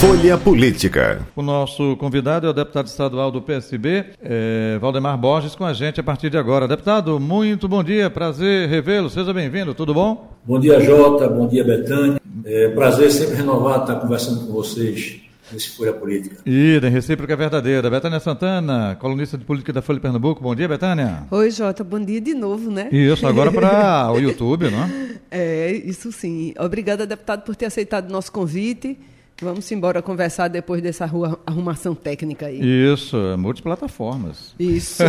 Folha 0.00 0.38
Política. 0.38 1.20
O 1.36 1.42
nosso 1.42 1.94
convidado 1.98 2.46
é 2.46 2.50
o 2.50 2.54
deputado 2.54 2.86
estadual 2.86 3.30
do 3.30 3.42
PSB, 3.42 4.06
é, 4.22 4.78
Valdemar 4.80 5.18
Borges, 5.18 5.54
com 5.54 5.62
a 5.62 5.74
gente 5.74 6.00
a 6.00 6.02
partir 6.02 6.30
de 6.30 6.38
agora. 6.38 6.66
Deputado, 6.66 7.20
muito 7.20 7.68
bom 7.68 7.84
dia, 7.84 8.08
prazer 8.08 8.66
revê-lo, 8.66 9.10
seja 9.10 9.30
bem-vindo, 9.34 9.74
tudo 9.74 9.92
bom? 9.92 10.34
Bom 10.42 10.58
dia, 10.58 10.80
Jota, 10.80 11.28
bom 11.28 11.46
dia, 11.46 11.62
Betânia. 11.62 12.18
É, 12.46 12.68
prazer 12.70 13.10
sempre 13.10 13.36
renovado 13.36 13.82
estar 13.82 13.96
conversando 13.96 14.46
com 14.46 14.52
vocês 14.54 15.20
nesse 15.52 15.76
Folha 15.76 15.92
Política. 15.92 16.36
Ida, 16.46 16.88
recíproca 16.88 17.34
é 17.34 17.36
verdadeira. 17.36 17.90
Betânia 17.90 18.20
Santana, 18.20 18.96
colunista 18.98 19.36
de 19.36 19.44
política 19.44 19.70
da 19.70 19.82
Folha 19.82 19.98
de 19.98 20.02
Pernambuco. 20.02 20.42
Bom 20.42 20.54
dia, 20.54 20.66
Betânia. 20.66 21.24
Oi, 21.30 21.50
Jota, 21.50 21.84
bom 21.84 22.00
dia 22.00 22.22
de 22.22 22.32
novo, 22.32 22.70
né? 22.70 22.88
Isso, 22.90 23.26
agora 23.26 23.52
para 23.52 24.10
o 24.12 24.18
YouTube, 24.18 24.70
não 24.70 24.82
é? 24.82 25.10
É, 25.32 25.70
isso 25.70 26.10
sim. 26.10 26.52
Obrigada, 26.58 27.06
deputado, 27.06 27.42
por 27.42 27.54
ter 27.54 27.66
aceitado 27.66 28.08
o 28.08 28.12
nosso 28.12 28.32
convite. 28.32 28.98
Vamos 29.42 29.72
embora 29.72 30.02
conversar 30.02 30.48
depois 30.48 30.82
dessa 30.82 31.10
arrumação 31.46 31.94
técnica 31.94 32.46
aí. 32.46 32.60
Isso, 32.60 33.16
multiplataformas. 33.38 34.54
Isso. 34.58 35.02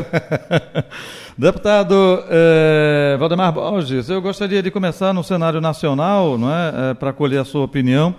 Deputado 1.38 2.24
eh, 2.30 3.18
Valdemar 3.20 3.52
Borges, 3.52 4.10
eu 4.10 4.22
gostaria 4.22 4.64
de 4.64 4.72
começar 4.72 5.14
no 5.14 5.22
cenário 5.22 5.60
nacional, 5.60 6.38
não 6.38 6.50
é, 6.50 6.74
eh, 6.74 6.94
para 6.94 7.12
colher 7.12 7.42
a 7.42 7.44
sua 7.44 7.66
opinião. 7.66 8.16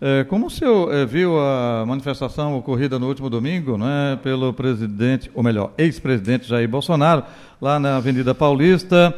Eh, 0.00 0.24
como 0.24 0.46
o 0.46 0.50
senhor 0.50 1.06
viu 1.06 1.38
a 1.38 1.84
manifestação 1.86 2.56
ocorrida 2.56 2.98
no 2.98 3.06
último 3.06 3.28
domingo, 3.28 3.76
não 3.76 3.86
é, 3.86 4.16
pelo 4.16 4.54
presidente, 4.54 5.30
ou 5.34 5.42
melhor, 5.42 5.74
ex-presidente 5.76 6.48
Jair 6.48 6.70
Bolsonaro, 6.70 7.22
lá 7.60 7.78
na 7.78 7.98
Avenida 7.98 8.34
Paulista? 8.34 9.14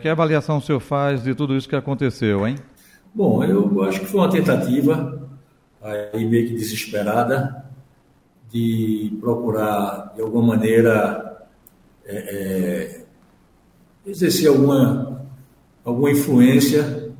Que 0.00 0.08
avaliação 0.08 0.58
o 0.58 0.62
senhor 0.62 0.78
faz 0.78 1.24
de 1.24 1.34
tudo 1.34 1.56
isso 1.56 1.68
que 1.68 1.74
aconteceu, 1.74 2.46
hein? 2.46 2.54
Bom, 3.12 3.42
eu 3.42 3.82
acho 3.82 4.00
que 4.00 4.06
foi 4.06 4.20
uma 4.20 4.30
tentativa, 4.30 5.28
aí 5.82 6.24
meio 6.24 6.46
que 6.48 6.54
desesperada, 6.54 7.64
de 8.48 9.16
procurar, 9.20 10.12
de 10.14 10.22
alguma 10.22 10.54
maneira, 10.56 11.46
é, 12.04 12.16
é, 12.16 13.04
exercer 14.06 14.48
alguma, 14.48 15.26
alguma 15.84 16.10
influência 16.10 17.12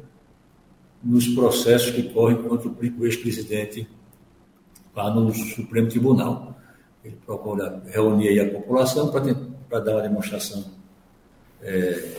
nos 1.03 1.27
processos 1.29 1.91
que 1.91 2.05
correm 2.13 2.43
contra 2.43 2.69
o 2.69 3.05
ex-presidente 3.05 3.89
lá 4.95 5.13
no 5.13 5.33
Supremo 5.33 5.89
Tribunal. 5.89 6.57
Ele 7.05 7.17
procura 7.27 7.83
reunir 7.87 8.39
a 8.39 8.51
população 8.51 9.11
para 9.11 9.81
dar 9.81 9.93
uma 9.93 10.03
demonstração 10.03 10.65
é, 11.63 12.15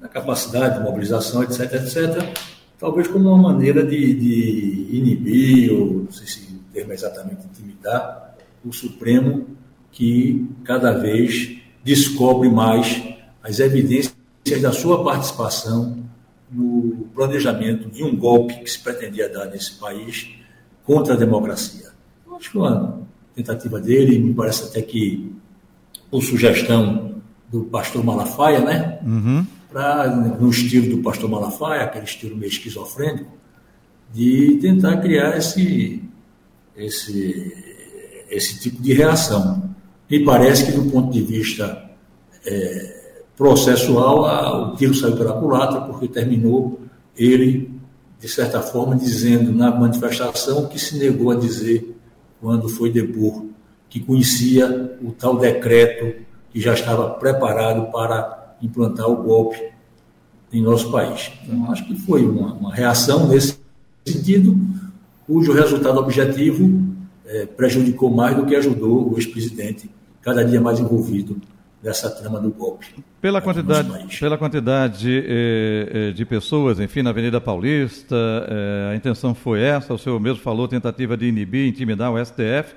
da 0.00 0.08
capacidade 0.08 0.78
de 0.78 0.84
mobilização, 0.84 1.42
etc., 1.42 1.72
etc., 1.74 2.53
talvez 2.78 3.08
como 3.08 3.30
uma 3.30 3.52
maneira 3.52 3.84
de, 3.84 4.14
de 4.14 4.96
inibir, 4.96 5.72
ou 5.72 6.04
não 6.04 6.12
sei 6.12 6.26
se 6.26 6.40
o 6.52 6.72
termo 6.72 6.92
é 6.92 6.94
exatamente 6.94 7.46
intimidar, 7.46 8.36
o 8.64 8.72
Supremo 8.72 9.46
que 9.92 10.48
cada 10.64 10.92
vez 10.92 11.58
descobre 11.84 12.48
mais 12.48 13.02
as 13.42 13.60
evidências 13.60 14.14
da 14.60 14.72
sua 14.72 15.04
participação 15.04 16.02
no 16.50 17.08
planejamento 17.14 17.88
de 17.88 18.02
um 18.02 18.16
golpe 18.16 18.60
que 18.60 18.70
se 18.70 18.78
pretendia 18.78 19.28
dar 19.28 19.46
nesse 19.46 19.72
país 19.72 20.30
contra 20.84 21.14
a 21.14 21.16
democracia. 21.16 21.90
Acho 22.36 22.50
que 22.50 22.58
uma 22.58 23.00
tentativa 23.34 23.80
dele, 23.80 24.18
me 24.18 24.34
parece 24.34 24.64
até 24.64 24.82
que 24.82 25.32
por 26.10 26.22
sugestão 26.22 27.22
do 27.50 27.64
pastor 27.64 28.04
Malafaia, 28.04 28.60
né? 28.60 28.98
Uhum 29.04 29.46
pra, 29.74 30.06
no 30.06 30.48
estilo 30.50 30.88
do 30.94 31.02
pastor 31.02 31.28
Malafaia, 31.28 31.82
aquele 31.82 32.04
estilo 32.04 32.36
meio 32.36 32.48
esquizofrênico, 32.48 33.32
de 34.12 34.56
tentar 34.62 34.98
criar 34.98 35.36
esse, 35.36 36.00
esse, 36.76 37.52
esse 38.30 38.60
tipo 38.60 38.80
de 38.80 38.92
reação. 38.92 39.74
Me 40.08 40.24
parece 40.24 40.66
que, 40.66 40.72
do 40.78 40.88
ponto 40.92 41.10
de 41.10 41.20
vista 41.20 41.90
é, 42.46 43.22
processual, 43.36 44.24
a, 44.26 44.62
o 44.62 44.76
tiro 44.76 44.94
saiu 44.94 45.16
pela 45.16 45.32
culatra, 45.40 45.80
porque 45.80 46.06
terminou 46.06 46.78
ele, 47.18 47.68
de 48.20 48.28
certa 48.28 48.62
forma, 48.62 48.94
dizendo 48.94 49.52
na 49.52 49.74
manifestação 49.74 50.68
que 50.68 50.78
se 50.78 50.96
negou 50.98 51.32
a 51.32 51.34
dizer 51.34 51.96
quando 52.40 52.68
foi 52.68 52.92
depor, 52.92 53.44
que 53.88 53.98
conhecia 53.98 54.96
o 55.02 55.10
tal 55.10 55.36
decreto 55.36 56.22
que 56.52 56.60
já 56.60 56.74
estava 56.74 57.10
preparado 57.14 57.90
para 57.90 58.43
implantar 58.64 59.08
o 59.08 59.22
golpe 59.22 59.60
em 60.52 60.62
nosso 60.62 60.90
país. 60.90 61.32
Então, 61.44 61.70
acho 61.70 61.84
que 61.86 61.94
foi 61.94 62.24
uma, 62.24 62.54
uma 62.54 62.74
reação 62.74 63.28
nesse 63.28 63.58
sentido, 64.06 64.56
cujo 65.26 65.52
resultado 65.52 65.98
objetivo 65.98 66.82
é, 67.26 67.46
prejudicou 67.46 68.10
mais 68.10 68.36
do 68.36 68.46
que 68.46 68.54
ajudou 68.54 69.12
o 69.12 69.16
ex-presidente, 69.16 69.90
cada 70.22 70.44
dia 70.44 70.60
mais 70.60 70.78
envolvido 70.78 71.40
nessa 71.84 72.08
trama 72.08 72.40
do 72.40 72.50
golpe. 72.50 72.86
Pela 73.20 73.42
quantidade, 73.42 74.18
pela 74.18 74.38
quantidade 74.38 75.24
eh, 75.26 75.88
eh, 75.92 76.12
de 76.12 76.24
pessoas, 76.24 76.80
enfim, 76.80 77.02
na 77.02 77.10
Avenida 77.10 77.40
Paulista, 77.40 78.16
eh, 78.16 78.90
a 78.92 78.96
intenção 78.96 79.34
foi 79.34 79.60
essa, 79.60 79.92
o 79.92 79.98
senhor 79.98 80.18
mesmo 80.18 80.42
falou, 80.42 80.66
tentativa 80.66 81.14
de 81.14 81.26
inibir, 81.26 81.68
intimidar 81.68 82.10
o 82.10 82.24
STF. 82.24 82.74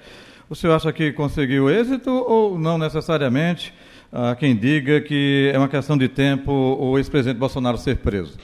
O 0.49 0.55
senhor 0.55 0.73
acha 0.73 0.91
que 0.91 1.13
conseguiu 1.13 1.69
êxito 1.69 2.09
ou 2.09 2.59
não 2.59 2.77
necessariamente? 2.77 3.73
Há 4.11 4.35
quem 4.35 4.55
diga 4.55 5.01
que 5.01 5.51
é 5.53 5.57
uma 5.57 5.67
questão 5.67 5.97
de 5.97 6.07
tempo 6.07 6.51
o 6.51 6.97
ex-presidente 6.97 7.37
Bolsonaro 7.37 7.77
ser 7.77 7.97
preso. 7.97 8.37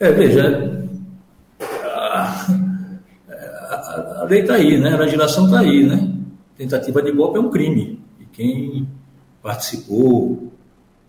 É, 0.00 0.10
veja, 0.10 0.86
a, 1.60 2.46
a, 3.28 4.20
a 4.22 4.26
lei 4.28 4.40
está 4.40 4.54
aí, 4.54 4.78
né? 4.78 4.94
a 4.94 4.98
legislação 4.98 5.44
está 5.46 5.60
aí, 5.60 5.84
né? 5.84 6.12
Tentativa 6.56 7.02
de 7.02 7.12
golpe 7.12 7.38
é 7.38 7.40
um 7.40 7.50
crime. 7.50 8.00
E 8.20 8.24
quem 8.24 8.88
participou 9.42 10.52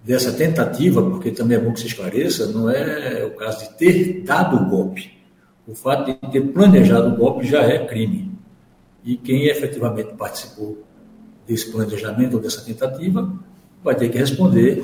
dessa 0.04 0.34
tentativa, 0.34 1.02
porque 1.02 1.32
também 1.32 1.58
é 1.58 1.60
bom 1.60 1.74
que 1.74 1.80
se 1.80 1.88
esclareça, 1.88 2.52
não 2.52 2.70
é 2.70 3.26
o 3.26 3.32
caso 3.32 3.60
de 3.66 3.78
ter 3.78 4.24
dado 4.24 4.58
o 4.58 4.70
golpe. 4.70 5.12
O 5.68 5.74
fato 5.74 6.06
de 6.06 6.14
ter 6.32 6.42
planejado 6.42 7.14
o 7.14 7.16
golpe 7.16 7.48
já 7.48 7.64
é 7.64 7.86
crime. 7.88 8.32
E 9.04 9.16
quem 9.16 9.46
efetivamente 9.48 10.14
participou 10.14 10.84
desse 11.48 11.72
planejamento 11.72 12.36
ou 12.36 12.42
dessa 12.42 12.62
tentativa, 12.62 13.32
vai 13.84 13.96
ter 13.96 14.10
que 14.10 14.18
responder 14.18 14.84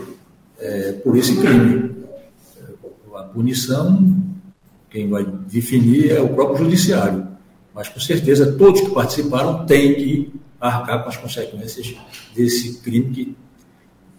é, 0.60 0.92
por 0.94 1.18
esse 1.18 1.36
crime. 1.38 1.92
A 3.16 3.24
punição, 3.24 4.18
quem 4.90 5.10
vai 5.10 5.26
definir 5.26 6.12
é 6.12 6.22
o 6.22 6.30
próprio 6.30 6.66
judiciário. 6.66 7.28
Mas, 7.74 7.88
com 7.88 8.00
certeza, 8.00 8.54
todos 8.54 8.82
que 8.82 8.90
participaram 8.90 9.66
têm 9.66 9.96
que 9.96 10.34
arcar 10.60 11.04
com 11.04 11.10
as 11.10 11.18
consequências 11.18 11.96
desse 12.36 12.82
crime 12.82 13.12
que 13.12 13.36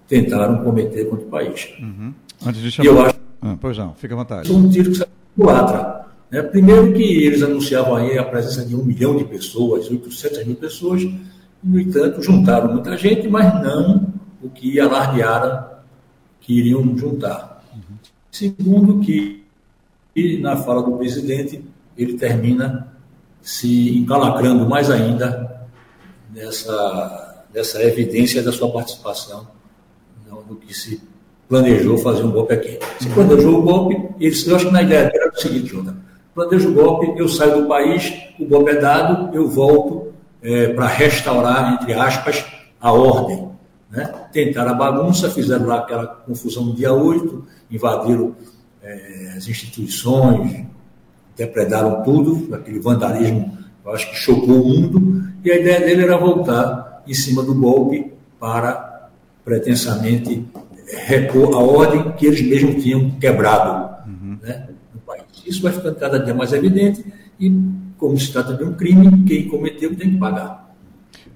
tentaram 0.08 0.62
cometer 0.64 1.04
contra 1.08 1.26
o 1.26 1.28
país. 1.28 1.68
Uhum. 1.80 2.14
Antes 2.44 2.60
de 2.60 2.70
chamar... 2.70 2.88
Eu 2.88 3.02
acho 3.02 3.22
ah, 3.42 3.56
pois 3.60 3.76
não, 3.76 3.92
fica 3.94 4.14
à 4.14 4.16
vontade. 4.16 4.52
Um 4.52 4.70
tiro 4.70 4.92
que 4.92 4.98
saiu 4.98 5.08
do 5.36 5.50
Atra. 5.50 6.06
Né? 6.30 6.42
Primeiro 6.42 6.92
que 6.92 7.02
eles 7.02 7.42
anunciavam 7.42 7.96
aí 7.96 8.16
a 8.16 8.22
presença 8.22 8.64
de 8.64 8.76
um 8.76 8.84
milhão 8.84 9.16
de 9.16 9.24
pessoas, 9.24 9.90
800 9.90 10.46
mil 10.46 10.54
pessoas, 10.54 11.02
no 11.62 11.80
entanto, 11.80 12.22
juntaram 12.22 12.72
muita 12.72 12.96
gente, 12.96 13.28
mas 13.28 13.62
não 13.62 14.12
o 14.42 14.50
que 14.50 14.80
alardearam 14.80 15.64
que 16.40 16.58
iriam 16.58 16.96
juntar. 16.96 17.62
Uhum. 17.72 17.96
Segundo, 18.30 19.00
que 19.00 19.42
na 20.40 20.56
fala 20.56 20.82
do 20.82 20.96
presidente, 20.98 21.64
ele 21.96 22.14
termina 22.14 22.92
se 23.40 23.96
encalacrando 23.96 24.68
mais 24.68 24.90
ainda 24.90 25.68
nessa, 26.32 27.44
nessa 27.54 27.82
evidência 27.82 28.42
da 28.42 28.52
sua 28.52 28.70
participação 28.70 29.46
no 30.48 30.56
que 30.56 30.74
se 30.74 31.00
planejou 31.48 31.98
fazer 31.98 32.22
um 32.22 32.30
golpe 32.30 32.54
aqui. 32.54 32.78
Se 33.00 33.08
planejou 33.10 33.58
o 33.58 33.62
golpe, 33.62 33.94
ele, 34.18 34.34
eu 34.46 34.56
acho 34.56 34.66
que 34.66 34.72
na 34.72 34.82
ideia 34.82 35.10
era 35.14 35.30
o 35.30 35.36
seguinte, 35.36 35.68
Jota, 35.68 35.94
planejo 36.34 36.70
o 36.70 36.74
golpe, 36.74 37.12
eu 37.16 37.28
saio 37.28 37.62
do 37.62 37.68
país, 37.68 38.12
o 38.38 38.46
golpe 38.46 38.70
é 38.70 38.80
dado, 38.80 39.34
eu 39.34 39.48
volto 39.48 40.11
é, 40.42 40.68
para 40.68 40.86
restaurar, 40.86 41.74
entre 41.74 41.94
aspas, 41.94 42.44
a 42.80 42.92
ordem. 42.92 43.48
Né? 43.90 44.12
Tentaram 44.32 44.72
a 44.72 44.74
bagunça, 44.74 45.30
fizeram 45.30 45.66
lá 45.66 45.78
aquela 45.78 46.06
confusão 46.06 46.64
no 46.64 46.74
dia 46.74 46.92
8, 46.92 47.46
invadiram 47.70 48.34
é, 48.82 49.34
as 49.36 49.46
instituições, 49.46 50.64
depredaram 51.36 52.02
tudo, 52.02 52.54
aquele 52.54 52.80
vandalismo, 52.80 53.58
eu 53.84 53.92
acho 53.92 54.10
que 54.10 54.16
chocou 54.16 54.62
o 54.62 54.68
mundo, 54.68 55.32
e 55.44 55.50
a 55.50 55.56
ideia 55.56 55.80
dele 55.80 56.02
era 56.02 56.16
voltar 56.16 57.02
em 57.06 57.14
cima 57.14 57.42
do 57.42 57.54
golpe 57.54 58.12
para 58.38 59.10
pretensamente 59.44 60.46
repor 61.06 61.54
a 61.54 61.58
ordem 61.58 62.12
que 62.12 62.26
eles 62.26 62.42
mesmos 62.42 62.82
tinham 62.82 63.10
quebrado 63.12 63.94
uhum. 64.06 64.38
né, 64.42 64.68
no 64.94 65.00
país. 65.00 65.22
Isso 65.46 65.62
vai 65.62 65.72
ficando 65.72 65.96
cada 65.96 66.18
dia 66.18 66.34
mais 66.34 66.52
evidente 66.52 67.04
e, 67.40 67.50
como 68.02 68.18
se 68.18 68.32
trata 68.32 68.52
de 68.54 68.64
um 68.64 68.74
crime, 68.74 69.22
quem 69.24 69.46
cometeu 69.46 69.94
tem 69.94 70.10
que 70.10 70.16
pagar. 70.16 70.61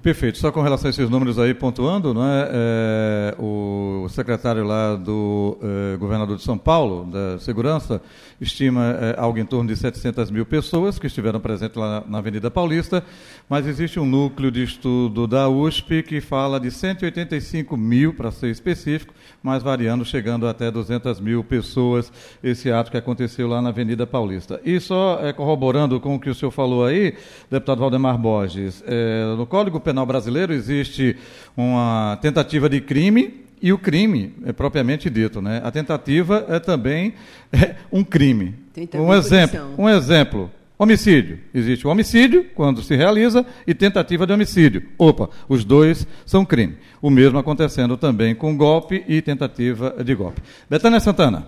Perfeito. 0.01 0.37
Só 0.37 0.51
com 0.51 0.61
relação 0.61 0.87
a 0.87 0.91
esses 0.91 1.09
números 1.09 1.39
aí, 1.39 1.53
pontuando, 1.53 2.13
não 2.13 2.23
é, 2.23 2.49
é 2.51 3.35
o 3.39 4.07
secretário 4.09 4.63
lá 4.63 4.95
do 4.95 5.57
é, 5.61 5.97
governador 5.97 6.37
de 6.37 6.43
São 6.43 6.57
Paulo, 6.57 7.05
da 7.05 7.39
Segurança, 7.39 8.01
estima 8.39 8.95
é, 9.01 9.15
algo 9.19 9.39
em 9.39 9.45
torno 9.45 9.67
de 9.67 9.75
700 9.75 10.29
mil 10.29 10.45
pessoas 10.45 10.99
que 10.99 11.07
estiveram 11.07 11.39
presentes 11.39 11.75
lá 11.75 12.03
na 12.07 12.19
Avenida 12.19 12.49
Paulista, 12.51 13.03
mas 13.49 13.65
existe 13.65 13.99
um 13.99 14.05
núcleo 14.05 14.51
de 14.51 14.63
estudo 14.63 15.27
da 15.27 15.49
USP 15.49 16.03
que 16.03 16.21
fala 16.21 16.59
de 16.59 16.69
185 16.69 17.75
mil, 17.75 18.13
para 18.13 18.31
ser 18.31 18.49
específico, 18.49 19.13
mas 19.41 19.63
variando, 19.63 20.05
chegando 20.05 20.47
até 20.47 20.69
200 20.69 21.19
mil 21.19 21.43
pessoas, 21.43 22.11
esse 22.43 22.71
ato 22.71 22.91
que 22.91 22.97
aconteceu 22.97 23.47
lá 23.47 23.61
na 23.61 23.69
Avenida 23.69 24.05
Paulista. 24.05 24.61
E 24.63 24.79
só 24.79 25.19
é, 25.21 25.33
corroborando 25.33 25.99
com 25.99 26.15
o 26.15 26.19
que 26.19 26.29
o 26.29 26.35
senhor 26.35 26.51
falou 26.51 26.85
aí, 26.85 27.15
deputado 27.49 27.79
Valdemar 27.79 28.17
Borges, 28.17 28.83
é, 28.85 29.35
no 29.35 29.45
Código 29.45 29.79
Penal 29.87 30.05
Brasileiro 30.05 30.51
existe 30.51 31.15
uma 31.55 32.19
tentativa 32.21 32.67
de 32.67 32.81
crime 32.81 33.45
e 33.61 33.71
o 33.71 33.77
crime 33.77 34.33
é 34.45 34.51
propriamente 34.51 35.09
dito, 35.09 35.41
né? 35.41 35.61
A 35.63 35.71
tentativa 35.71 36.45
é 36.49 36.59
também 36.59 37.13
é, 37.53 37.75
um 37.89 38.03
crime. 38.03 38.53
Um 38.95 39.13
exemplo, 39.13 39.61
um 39.77 39.87
exemplo. 39.87 40.51
Homicídio. 40.77 41.39
Existe 41.53 41.87
o 41.87 41.89
homicídio, 41.89 42.47
quando 42.53 42.83
se 42.83 42.97
realiza, 42.97 43.45
e 43.65 43.73
tentativa 43.73 44.27
de 44.27 44.33
homicídio. 44.33 44.83
Opa, 44.97 45.29
os 45.47 45.63
dois 45.63 46.05
são 46.25 46.45
crime. 46.45 46.77
O 47.01 47.09
mesmo 47.09 47.39
acontecendo 47.39 47.95
também 47.95 48.35
com 48.35 48.57
golpe 48.57 49.05
e 49.07 49.21
tentativa 49.21 49.95
de 50.03 50.13
golpe. 50.13 50.41
Betânia 50.69 50.99
Santana. 50.99 51.47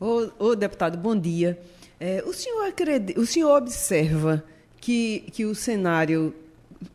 Ô, 0.00 0.28
ô 0.36 0.56
deputado, 0.56 0.98
bom 0.98 1.16
dia. 1.16 1.56
É, 2.00 2.24
o, 2.26 2.32
senhor 2.32 2.66
acredita, 2.66 3.20
o 3.20 3.24
senhor 3.24 3.56
observa 3.56 4.42
que, 4.80 5.26
que 5.32 5.44
o 5.44 5.54
cenário 5.54 6.34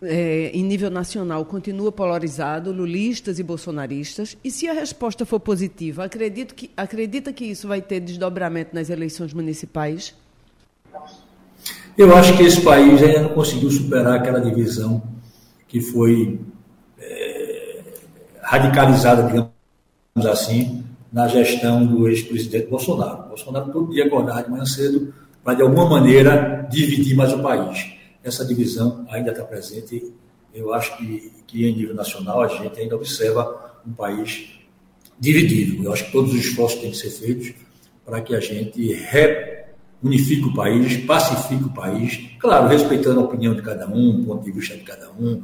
é, 0.02 0.50
em 0.54 0.64
nível 0.64 0.90
nacional 0.90 1.46
continua 1.46 1.92
polarizado, 1.92 2.72
lulistas 2.72 3.40
e 3.40 3.44
bolsonaristas, 3.44 4.38
e 4.44 4.50
se 4.50 4.68
a 4.68 4.74
resposta 4.74 5.26
for 5.26 5.40
positiva, 5.40 6.06
acredito 6.06 6.56
que, 6.56 6.72
acredita 6.76 7.32
que 7.32 7.46
isso 7.46 7.68
vai 7.68 7.82
ter 7.82 8.00
desdobramento 8.00 8.74
nas 8.74 8.90
eleições 8.90 9.34
municipais? 9.34 10.14
Eu 11.98 12.16
acho 12.16 12.36
que 12.36 12.44
esse 12.44 12.62
país 12.62 13.02
ainda 13.02 13.22
não 13.22 13.30
conseguiu 13.30 13.70
superar 13.72 14.16
aquela 14.16 14.40
divisão 14.40 15.02
que 15.68 15.80
foi 15.80 16.40
é, 17.00 17.82
radicalizada, 18.42 19.24
digamos 19.24 19.52
assim, 20.26 20.84
na 21.12 21.28
gestão 21.28 21.86
do 21.86 22.08
ex-presidente 22.10 22.68
Bolsonaro. 22.68 23.30
Bolsonaro 23.30 23.72
todo 23.72 23.92
dia 23.92 24.06
acordava 24.06 24.44
de 24.44 24.50
manhã 24.50 24.66
cedo 24.66 25.14
para, 25.44 25.54
de 25.54 25.62
alguma 25.62 25.90
maneira, 25.90 26.68
dividir 26.70 27.16
mais 27.16 27.32
o 27.32 27.42
país 27.42 27.94
essa 28.25 28.44
divisão 28.44 29.06
ainda 29.10 29.31
está 29.31 29.44
presente. 29.44 30.12
Eu 30.54 30.74
acho 30.74 30.98
que, 30.98 31.31
que, 31.45 31.68
em 31.68 31.75
nível 31.75 31.94
nacional, 31.94 32.42
a 32.42 32.48
gente 32.48 32.80
ainda 32.80 32.95
observa 32.95 33.80
um 33.86 33.94
país 33.94 34.50
dividido. 35.19 35.83
Eu 35.83 35.94
acho 35.94 36.06
que 36.06 36.12
todos 36.12 36.33
os 36.33 36.39
esforços 36.39 36.80
têm 36.80 36.92
que 36.92 36.98
ser 36.98 37.12
feitos 37.12 37.54
para 38.04 38.22
que 38.22 38.36
a 38.36 38.39
gente 38.39 38.94
reunifique 38.94 40.45
o 40.45 40.54
país, 40.54 40.98
pacifique 41.06 41.63
o 41.63 41.69
país, 41.69 42.30
claro, 42.39 42.68
respeitando 42.68 43.19
a 43.19 43.24
opinião 43.24 43.54
de 43.54 43.62
cada 43.62 43.88
um, 43.88 44.22
o 44.22 44.25
ponto 44.25 44.44
de 44.44 44.51
vista 44.51 44.75
de 44.75 44.83
cada 44.83 45.12
um, 45.12 45.44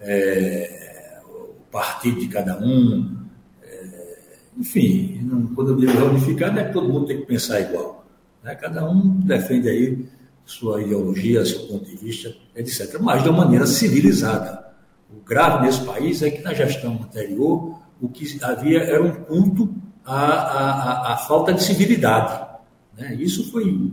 é, 0.00 1.20
o 1.24 1.70
partido 1.70 2.18
de 2.18 2.28
cada 2.28 2.58
um. 2.58 3.16
É, 3.62 4.18
enfim, 4.58 5.50
quando 5.54 5.72
eu 5.72 5.76
digo 5.76 5.92
reunificar, 5.92 6.52
não 6.52 6.62
é 6.62 6.64
que 6.64 6.72
todo 6.72 6.88
mundo 6.88 7.06
tem 7.06 7.18
que 7.18 7.26
pensar 7.26 7.60
igual. 7.60 8.06
Né? 8.42 8.54
Cada 8.54 8.88
um 8.88 9.20
defende 9.20 9.68
aí 9.68 10.06
sua 10.44 10.82
ideologia, 10.82 11.44
seu 11.44 11.60
ponto 11.66 11.84
de 11.84 11.96
vista, 11.96 12.34
etc. 12.54 12.98
Mas 13.00 13.22
de 13.22 13.28
uma 13.28 13.44
maneira 13.44 13.66
civilizada. 13.66 14.62
O 15.10 15.20
grave 15.24 15.66
nesse 15.66 15.80
país 15.82 16.22
é 16.22 16.30
que 16.30 16.42
na 16.42 16.54
gestão 16.54 16.94
anterior 16.94 17.78
o 18.00 18.08
que 18.08 18.38
havia 18.42 18.82
era 18.82 19.02
um 19.02 19.12
culto 19.12 19.74
à, 20.04 20.16
à, 20.16 21.12
à 21.14 21.16
falta 21.18 21.52
de 21.52 21.62
civilidade. 21.62 22.46
Né? 22.98 23.14
Isso 23.14 23.50
foi 23.50 23.92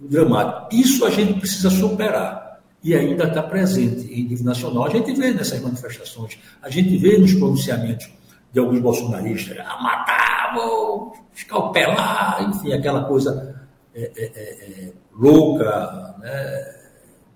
dramático. 0.00 0.68
Isso 0.74 1.04
a 1.04 1.10
gente 1.10 1.40
precisa 1.40 1.70
superar. 1.70 2.60
E 2.82 2.94
ainda 2.94 3.24
está 3.24 3.42
presente 3.42 4.06
em 4.12 4.28
nível 4.28 4.44
nacional. 4.44 4.86
A 4.86 4.90
gente 4.90 5.12
vê 5.12 5.32
nessas 5.32 5.60
manifestações, 5.60 6.38
a 6.62 6.70
gente 6.70 6.96
vê 6.96 7.18
nos 7.18 7.34
pronunciamentos 7.34 8.08
de 8.52 8.60
alguns 8.60 8.80
bolsonaristas, 8.80 9.58
ah, 9.58 9.82
matar, 9.82 10.54
vou 10.54 11.12
escalpelar, 11.34 12.48
enfim, 12.48 12.72
aquela 12.72 13.04
coisa 13.04 13.57
é, 13.98 14.12
é, 14.16 14.24
é, 14.24 14.84
é, 14.84 14.92
louca, 15.12 16.14
né? 16.20 16.74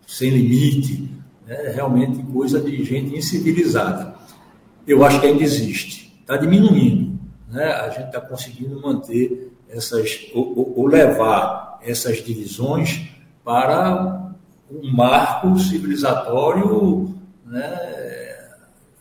sem 0.06 0.30
limite, 0.30 1.10
né? 1.44 1.72
realmente 1.74 2.22
coisa 2.32 2.60
de 2.60 2.84
gente 2.84 3.16
incivilizada. 3.16 4.14
Eu 4.86 5.04
acho 5.04 5.20
que 5.20 5.26
ainda 5.26 5.42
existe, 5.42 6.16
está 6.20 6.36
diminuindo. 6.36 7.18
Né? 7.48 7.64
A 7.64 7.90
gente 7.90 8.06
está 8.06 8.20
conseguindo 8.20 8.80
manter 8.80 9.52
essas, 9.68 10.30
ou, 10.32 10.74
ou, 10.76 10.86
levar 10.86 11.80
essas 11.82 12.24
divisões 12.24 13.08
para 13.42 14.32
um 14.70 14.88
marco 14.92 15.58
civilizatório 15.58 17.12
né? 17.44 18.38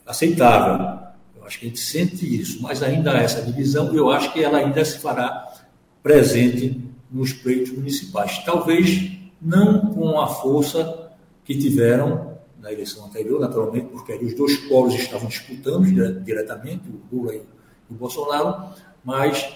aceitável. 0.04 0.98
Eu 1.36 1.44
acho 1.46 1.60
que 1.60 1.66
a 1.66 1.68
gente 1.68 1.80
sente 1.80 2.40
isso, 2.40 2.60
mas 2.60 2.82
ainda 2.82 3.12
essa 3.12 3.40
divisão, 3.40 3.94
eu 3.94 4.10
acho 4.10 4.32
que 4.32 4.42
ela 4.42 4.58
ainda 4.58 4.84
se 4.84 4.98
fará 4.98 5.48
presente 6.02 6.90
nos 7.12 7.32
pleitos 7.32 7.72
municipais. 7.72 8.38
Talvez 8.44 9.12
não 9.40 9.92
com 9.92 10.20
a 10.20 10.26
força 10.26 11.10
que 11.44 11.56
tiveram 11.56 12.38
na 12.60 12.72
eleição 12.72 13.04
anterior, 13.04 13.40
naturalmente, 13.40 13.86
porque 13.86 14.12
os 14.14 14.34
dois 14.34 14.56
polos 14.68 14.94
estavam 14.94 15.28
disputando 15.28 15.84
diretamente, 16.24 16.84
o 16.88 17.16
Lula 17.16 17.34
e 17.34 17.42
o 17.90 17.94
Bolsonaro, 17.94 18.72
mas 19.04 19.52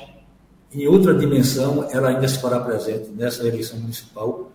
em 0.72 0.88
outra 0.88 1.14
dimensão 1.14 1.88
ela 1.90 2.08
ainda 2.08 2.26
se 2.26 2.40
fará 2.40 2.60
presente 2.60 3.10
nessa 3.10 3.46
eleição 3.46 3.78
municipal. 3.78 4.50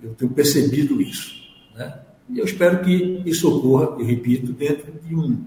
Eu 0.00 0.14
tenho 0.14 0.30
percebido 0.30 1.02
isso. 1.02 1.34
Né? 1.74 1.98
E 2.30 2.38
eu 2.38 2.44
espero 2.44 2.84
que 2.84 3.22
isso 3.26 3.52
ocorra, 3.52 3.96
eu 3.98 4.06
repito, 4.06 4.52
dentro 4.52 4.92
de 4.92 5.14
um, 5.16 5.44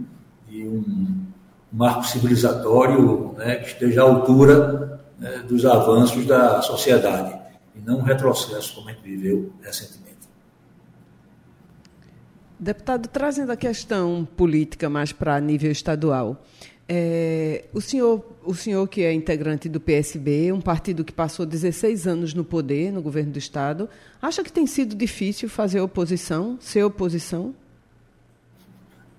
de 0.49 0.67
um 0.67 1.15
marco 1.71 2.05
civilizatório 2.05 3.33
né, 3.37 3.55
que 3.55 3.69
esteja 3.69 4.01
à 4.01 4.03
altura 4.03 4.90
né, 5.21 5.37
dos 5.47 5.63
avanços 5.65 6.25
da 6.25 6.63
sociedade, 6.63 7.39
e 7.75 7.79
não 7.79 7.99
um 7.99 8.01
retrocesso 8.01 8.73
como 8.73 8.89
a 8.89 8.91
gente 8.91 9.03
viveu 9.03 9.53
recentemente. 9.61 10.01
Deputado, 12.59 13.07
trazendo 13.07 13.51
a 13.51 13.55
questão 13.55 14.27
política 14.35 14.89
mais 14.89 15.11
para 15.11 15.39
nível 15.39 15.71
estadual, 15.71 16.43
é, 16.89 17.65
o, 17.71 17.79
senhor, 17.79 18.25
o 18.43 18.55
senhor 18.55 18.87
que 18.87 19.03
é 19.03 19.13
integrante 19.13 19.69
do 19.69 19.79
PSB, 19.79 20.51
um 20.51 20.59
partido 20.59 21.05
que 21.05 21.13
passou 21.13 21.45
16 21.45 22.07
anos 22.07 22.33
no 22.33 22.43
poder, 22.43 22.91
no 22.91 23.01
governo 23.01 23.31
do 23.31 23.39
Estado, 23.39 23.87
acha 24.19 24.43
que 24.43 24.51
tem 24.51 24.65
sido 24.65 24.95
difícil 24.95 25.47
fazer 25.47 25.81
oposição, 25.81 26.57
ser 26.59 26.83
oposição? 26.83 27.53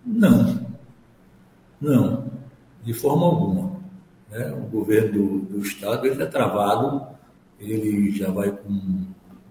Não, 0.04 0.66
não, 1.80 2.26
de 2.82 2.92
forma 2.92 3.24
alguma. 3.24 3.81
Né? 4.32 4.50
O 4.50 4.66
governo 4.70 5.12
do, 5.12 5.38
do 5.40 5.58
Estado 5.60 6.06
está 6.06 6.26
travado, 6.26 7.06
ele 7.60 8.10
já 8.10 8.30
vai 8.30 8.50
com 8.50 9.04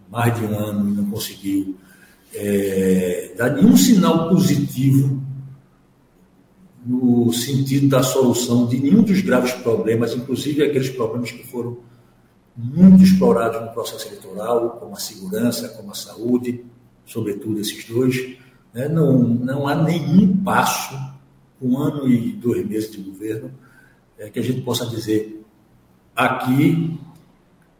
mais 0.10 0.36
de 0.36 0.44
um 0.44 0.60
ano 0.60 0.90
e 0.90 0.94
não 0.94 1.06
conseguiu 1.06 1.78
é, 2.34 3.34
dar 3.38 3.52
nenhum 3.52 3.78
sinal 3.78 4.28
positivo 4.28 5.22
no 6.84 7.32
sentido 7.32 7.88
da 7.88 8.02
solução 8.02 8.66
de 8.66 8.80
nenhum 8.80 9.04
dos 9.04 9.22
graves 9.22 9.54
problemas, 9.54 10.14
inclusive 10.14 10.64
aqueles 10.64 10.90
problemas 10.90 11.32
que 11.32 11.46
foram 11.46 11.78
muito 12.58 13.04
explorados 13.04 13.62
no 13.62 13.72
processo 13.72 14.08
eleitoral, 14.08 14.72
como 14.72 14.96
a 14.96 15.00
segurança, 15.00 15.70
como 15.70 15.92
a 15.92 15.96
saúde, 15.96 16.66
sobretudo 17.06 17.60
esses 17.60 17.86
dois. 17.86 18.36
Né? 18.74 18.90
Não, 18.90 19.20
não 19.20 19.68
há 19.68 19.76
nenhum 19.76 20.36
passo, 20.38 20.96
um 21.62 21.78
ano 21.78 22.10
e 22.10 22.32
dois 22.32 22.68
meses 22.68 22.92
de 22.92 22.98
governo, 22.98 23.52
é, 24.22 24.30
que 24.30 24.40
a 24.40 24.44
gente 24.44 24.62
possa 24.62 24.86
dizer 24.86 25.44
aqui 26.16 27.00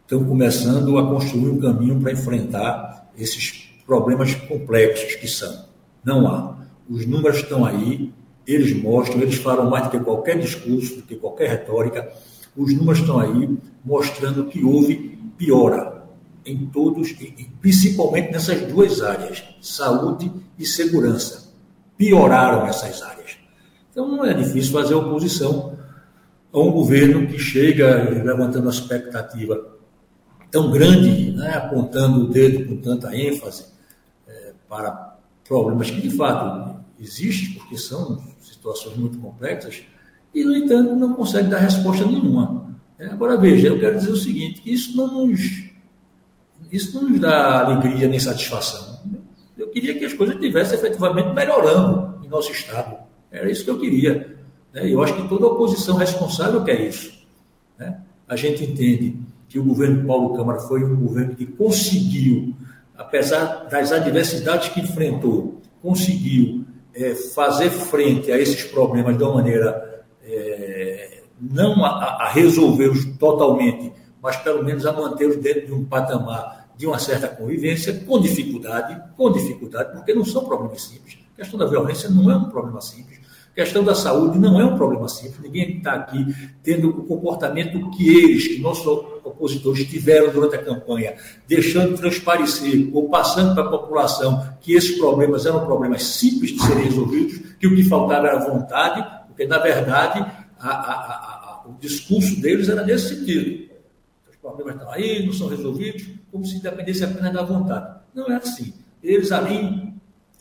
estão 0.02 0.24
começando 0.24 0.98
a 0.98 1.06
construir 1.06 1.50
um 1.50 1.60
caminho 1.60 2.00
para 2.00 2.10
enfrentar 2.10 3.08
esses 3.16 3.70
problemas 3.86 4.34
complexos 4.34 5.14
que 5.14 5.28
são. 5.28 5.66
Não 6.04 6.26
há. 6.26 6.56
Os 6.90 7.06
números 7.06 7.38
estão 7.38 7.64
aí, 7.64 8.12
eles 8.44 8.76
mostram, 8.82 9.22
eles 9.22 9.36
falam 9.36 9.70
mais 9.70 9.84
do 9.84 9.90
que 9.90 10.00
qualquer 10.00 10.36
discurso, 10.40 10.96
do 10.96 11.02
que 11.02 11.14
qualquer 11.14 11.48
retórica. 11.48 12.12
Os 12.56 12.74
números 12.74 12.98
estão 12.98 13.20
aí 13.20 13.48
mostrando 13.84 14.46
que 14.46 14.64
houve 14.64 15.16
piora 15.38 16.02
em 16.44 16.66
todos, 16.66 17.14
principalmente 17.60 18.32
nessas 18.32 18.60
duas 18.62 19.00
áreas, 19.00 19.44
saúde 19.60 20.30
e 20.58 20.66
segurança. 20.66 21.52
Pioraram 21.96 22.66
essas 22.66 23.00
áreas. 23.00 23.36
Então 23.92 24.08
não 24.08 24.24
é 24.24 24.34
difícil 24.34 24.72
fazer 24.72 24.94
oposição 24.94 25.80
a 26.52 26.58
um 26.58 26.70
governo 26.70 27.26
que 27.26 27.38
chega 27.38 28.10
levantando 28.22 28.68
a 28.68 28.72
expectativa 28.72 29.72
tão 30.50 30.70
grande, 30.70 31.32
né, 31.32 31.54
apontando 31.54 32.24
o 32.24 32.28
dedo 32.28 32.68
com 32.68 32.76
tanta 32.76 33.16
ênfase 33.16 33.66
é, 34.28 34.52
para 34.68 35.16
problemas 35.48 35.90
que 35.90 36.00
de 36.00 36.10
fato 36.10 36.76
existem, 37.00 37.54
porque 37.54 37.78
são 37.78 38.22
situações 38.40 38.96
muito 38.96 39.18
complexas, 39.18 39.82
e, 40.34 40.44
no 40.44 40.54
entanto, 40.54 40.94
não 40.94 41.14
consegue 41.14 41.48
dar 41.48 41.58
resposta 41.58 42.06
nenhuma. 42.06 42.70
É, 42.98 43.06
agora, 43.06 43.36
veja, 43.36 43.68
eu 43.68 43.80
quero 43.80 43.96
dizer 43.98 44.12
o 44.12 44.16
seguinte, 44.16 44.62
isso 44.64 44.96
não 44.96 45.26
nos, 45.26 45.64
isso 46.70 46.94
não 46.94 47.08
nos 47.08 47.18
dá 47.18 47.60
alegria 47.60 48.08
nem 48.08 48.20
satisfação. 48.20 49.00
Eu 49.56 49.68
queria 49.68 49.98
que 49.98 50.04
as 50.04 50.12
coisas 50.12 50.36
estivessem 50.36 50.78
efetivamente 50.78 51.34
melhorando 51.34 52.24
em 52.24 52.28
nosso 52.28 52.52
Estado. 52.52 52.96
Era 53.30 53.50
isso 53.50 53.64
que 53.64 53.70
eu 53.70 53.78
queria. 53.78 54.31
Né? 54.72 54.90
Eu 54.90 55.02
acho 55.02 55.14
que 55.14 55.28
toda 55.28 55.46
oposição 55.46 55.96
responsável 55.96 56.62
quer 56.64 56.80
isso. 56.80 57.12
Né? 57.78 58.00
A 58.28 58.36
gente 58.36 58.64
entende 58.64 59.16
que 59.48 59.58
o 59.58 59.64
governo 59.64 60.06
Paulo 60.06 60.34
Câmara 60.34 60.60
foi 60.60 60.82
um 60.84 60.96
governo 60.96 61.34
que 61.34 61.46
conseguiu, 61.46 62.54
apesar 62.96 63.68
das 63.70 63.92
adversidades 63.92 64.68
que 64.68 64.80
enfrentou, 64.80 65.60
conseguiu 65.82 66.64
é, 66.94 67.14
fazer 67.14 67.70
frente 67.70 68.30
a 68.32 68.38
esses 68.38 68.64
problemas 68.64 69.16
de 69.16 69.22
uma 69.22 69.34
maneira 69.34 70.04
é, 70.24 71.22
não 71.40 71.84
a, 71.84 72.22
a 72.22 72.28
resolvê-los 72.30 73.04
totalmente, 73.18 73.92
mas 74.22 74.36
pelo 74.36 74.64
menos 74.64 74.86
a 74.86 74.92
mantê-los 74.92 75.36
dentro 75.36 75.66
de 75.66 75.72
um 75.72 75.84
patamar 75.84 76.68
de 76.76 76.86
uma 76.86 76.98
certa 76.98 77.28
convivência, 77.28 77.92
com 78.06 78.20
dificuldade, 78.20 79.00
com 79.16 79.30
dificuldade, 79.30 79.92
porque 79.92 80.14
não 80.14 80.24
são 80.24 80.44
problemas 80.44 80.82
simples. 80.82 81.18
A 81.34 81.36
questão 81.36 81.58
da 81.58 81.66
violência 81.66 82.08
não 82.08 82.30
é 82.30 82.36
um 82.36 82.48
problema 82.48 82.80
simples. 82.80 83.20
A 83.52 83.54
questão 83.54 83.84
da 83.84 83.94
saúde 83.94 84.38
não 84.38 84.58
é 84.58 84.64
um 84.64 84.76
problema 84.78 85.06
simples. 85.08 85.38
Ninguém 85.40 85.76
está 85.76 85.92
aqui 85.92 86.34
tendo 86.62 86.88
o 86.88 87.04
comportamento 87.04 87.90
que 87.90 88.08
eles, 88.08 88.48
que 88.48 88.60
nossos 88.62 88.86
opositores 89.22 89.84
tiveram 89.86 90.32
durante 90.32 90.56
a 90.56 90.62
campanha, 90.62 91.16
deixando 91.46 91.94
transparecer 91.96 92.88
ou 92.94 93.10
passando 93.10 93.54
para 93.54 93.64
a 93.64 93.70
população 93.70 94.56
que 94.60 94.72
esses 94.72 94.96
problemas 94.98 95.44
eram 95.44 95.66
problemas 95.66 96.02
simples 96.02 96.52
de 96.52 96.62
serem 96.62 96.84
resolvidos, 96.84 97.40
que 97.58 97.66
o 97.66 97.76
que 97.76 97.84
faltava 97.84 98.26
era 98.26 98.38
vontade, 98.38 99.06
porque, 99.28 99.46
na 99.46 99.58
verdade, 99.58 100.20
a, 100.58 100.70
a, 100.70 100.92
a, 100.94 101.62
o 101.68 101.74
discurso 101.78 102.40
deles 102.40 102.70
era 102.70 102.82
nesse 102.84 103.16
sentido. 103.16 103.70
Os 104.30 104.36
problemas 104.36 104.76
estão 104.76 104.90
aí, 104.90 105.26
não 105.26 105.32
são 105.34 105.48
resolvidos, 105.48 106.06
como 106.30 106.46
se 106.46 106.58
dependesse 106.62 107.04
apenas 107.04 107.32
da 107.32 107.42
vontade. 107.42 108.00
Não 108.14 108.32
é 108.32 108.36
assim. 108.36 108.72
Eles 109.02 109.30
ali, 109.30 109.54
é, 109.54 109.91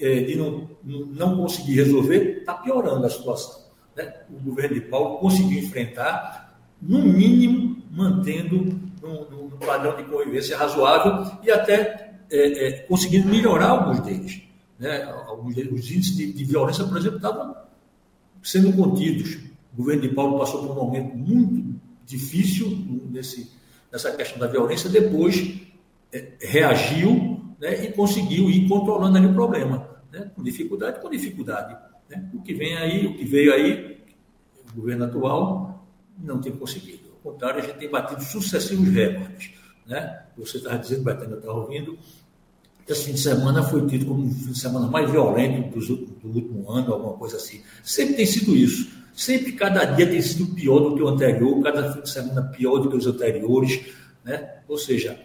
de 0.02 0.36
não, 0.36 0.68
não 0.84 1.38
conseguir 1.38 1.76
resolver, 1.76 2.40
está 2.40 2.56
piorando 2.56 3.06
a 3.06 3.10
situação. 3.10 3.66
Né? 3.96 4.14
O 4.30 4.40
governo 4.44 4.76
de 4.76 4.82
Paulo 4.82 5.20
conseguiu 5.20 5.60
enfrentar, 5.60 6.60
no 6.82 7.00
mínimo, 7.00 7.78
mantendo 7.92 8.80
um, 9.04 9.46
um 9.46 9.50
padrão 9.60 9.96
de 9.96 10.04
convivência 10.04 10.58
razoável 10.58 11.32
e 11.44 11.52
até 11.52 12.16
é, 12.30 12.68
é, 12.68 12.72
conseguindo 12.84 13.28
melhorar 13.28 13.70
alguns 13.70 14.00
deles. 14.00 14.42
Né? 14.80 15.04
Alguns 15.28 15.54
deles, 15.54 15.72
os 15.72 15.92
índices 15.92 16.16
de, 16.16 16.34
de 16.34 16.44
violência, 16.44 16.84
por 16.86 16.98
exemplo, 16.98 17.18
estavam 17.18 17.56
sendo 18.42 18.74
contidos. 18.74 19.38
O 19.74 19.78
governo 19.78 20.02
de 20.02 20.10
Paulo 20.10 20.40
passou 20.40 20.66
por 20.66 20.72
um 20.72 20.86
momento 20.86 21.16
muito 21.16 21.80
difícil 22.06 22.84
nesse, 23.12 23.52
nessa 23.92 24.12
questão 24.12 24.40
da 24.40 24.48
violência, 24.48 24.90
depois 24.90 25.62
é, 26.12 26.32
reagiu 26.40 27.40
né, 27.60 27.86
e 27.86 27.92
conseguiu 27.92 28.50
ir 28.50 28.68
controlando 28.68 29.18
ali 29.18 29.28
o 29.28 29.34
problema, 29.34 29.90
né, 30.12 30.32
com 30.36 30.44
dificuldade, 30.44 31.00
com 31.00 31.10
dificuldade. 31.10 31.78
Né? 32.10 32.30
O 32.34 32.42
que 32.42 32.54
vem 32.54 32.76
aí, 32.78 33.08
o 33.08 33.16
que 33.16 33.26
veio 33.26 33.54
aí, 33.54 34.00
o 34.72 34.76
governo 34.76 35.06
atual 35.06 35.88
não 36.18 36.40
tem 36.40 36.52
conseguido. 36.52 37.10
Ao 37.24 37.32
contrário, 37.32 37.60
a 37.60 37.66
gente 37.66 37.78
tem 37.78 37.90
batido 37.90 38.22
sucessivos 38.24 38.88
recordes. 38.90 39.52
Né? 39.86 40.24
Você 40.38 40.58
estava 40.58 40.78
dizendo, 40.78 41.04
Betânia 41.04 41.36
estava 41.36 41.60
ouvindo, 41.60 41.98
esse 42.88 43.06
fim 43.06 43.14
de 43.14 43.20
semana 43.20 43.64
foi 43.64 43.86
tido 43.88 44.06
como 44.06 44.26
o 44.26 44.30
fim 44.30 44.52
de 44.52 44.60
semana 44.60 44.88
mais 44.88 45.10
violento 45.10 45.80
do, 45.80 45.96
do 45.96 46.28
último 46.28 46.70
ano, 46.70 46.94
alguma 46.94 47.14
coisa 47.14 47.38
assim. 47.38 47.62
Sempre 47.84 48.16
tem 48.16 48.26
sido 48.26 48.56
isso. 48.56 48.90
Sempre 49.14 49.54
cada 49.54 49.86
dia 49.86 50.08
tem 50.08 50.22
sido 50.22 50.54
pior 50.56 50.80
do 50.80 50.96
que 50.96 51.02
o 51.02 51.08
anterior, 51.08 51.62
cada 51.62 51.94
fim 51.94 52.02
de 52.02 52.10
semana 52.10 52.42
pior 52.44 52.80
do 52.80 52.90
que 52.90 52.98
os 52.98 53.08
anteriores. 53.08 53.86
Né? 54.24 54.62
Ou 54.68 54.78
seja, 54.78 55.20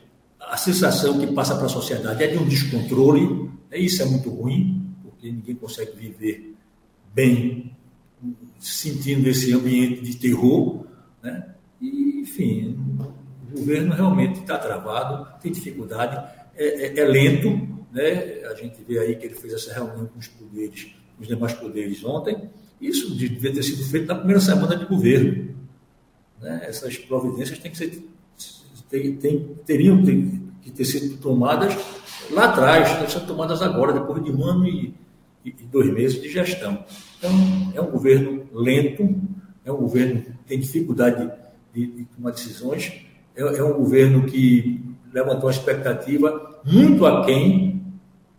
a 0.49 0.57
sensação 0.57 1.19
que 1.19 1.27
passa 1.29 1.57
para 1.57 1.67
a 1.67 1.69
sociedade 1.69 2.23
é 2.23 2.29
de 2.29 2.39
um 2.39 2.47
descontrole, 2.47 3.51
né? 3.71 3.79
isso 3.79 4.03
é 4.03 4.05
muito 4.05 4.31
ruim, 4.31 4.95
porque 5.03 5.31
ninguém 5.31 5.55
consegue 5.57 5.97
viver 5.97 6.55
bem 7.15 7.77
sentindo 8.59 9.29
esse 9.29 9.53
ambiente 9.53 10.03
de 10.03 10.17
terror. 10.17 10.87
Né? 11.23 11.55
E, 11.81 12.21
enfim, 12.21 12.79
o 13.49 13.59
governo 13.59 13.95
realmente 13.95 14.41
está 14.41 14.57
travado, 14.57 15.27
tem 15.41 15.51
dificuldade, 15.51 16.17
é, 16.55 16.87
é, 16.87 16.99
é 17.01 17.05
lento. 17.05 17.49
Né? 17.93 18.45
A 18.45 18.55
gente 18.55 18.83
vê 18.87 18.99
aí 18.99 19.17
que 19.17 19.27
ele 19.27 19.35
fez 19.35 19.53
essa 19.53 19.75
reunião 19.75 20.07
com 20.07 20.19
os 20.19 20.29
poderes, 20.29 20.85
com 21.17 21.23
os 21.23 21.29
demais 21.29 21.55
poderes 21.55 22.05
ontem, 22.05 22.49
isso 22.81 23.15
devia 23.15 23.53
ter 23.53 23.63
sido 23.63 23.85
feito 23.85 24.07
na 24.07 24.15
primeira 24.15 24.41
semana 24.41 24.77
de 24.77 24.85
governo. 24.85 25.55
Né? 26.41 26.61
Essas 26.65 26.97
providências 26.99 27.59
têm 27.59 27.71
que 27.71 27.79
ser, 27.79 28.03
tem, 28.89 29.17
tem, 29.17 29.57
teriam 29.65 30.03
que 30.03 30.71
ter 30.71 30.85
sido 30.85 31.17
tomadas 31.19 31.77
lá 32.31 32.47
atrás, 32.47 32.91
estão 32.91 33.09
sendo 33.09 33.27
tomadas 33.27 33.63
agora, 33.63 33.93
depois 33.93 34.23
de 34.23 34.31
um 34.31 34.45
ano 34.45 34.67
e, 34.67 34.95
e, 35.45 35.49
e 35.49 35.65
dois 35.65 35.93
meses 35.93 36.21
de 36.21 36.29
gestão. 36.29 36.85
Então, 37.19 37.73
é 37.75 37.81
um 37.81 37.91
governo 37.91 38.45
lento, 38.53 39.21
é 39.65 39.73
um 39.73 39.77
governo 39.77 40.23
que 40.23 40.33
tem 40.47 40.61
dificuldade 40.61 41.31
de, 41.75 41.87
de 41.87 42.05
tomar 42.05 42.33
decisões, 42.33 42.93
é, 43.35 43.43
é 43.43 43.65
um 43.65 43.75
governo 43.75 44.27
que 44.27 44.83
levantou 45.13 45.45
uma 45.45 45.51
expectativa 45.51 46.61
muito 46.65 47.07
aquém 47.07 47.83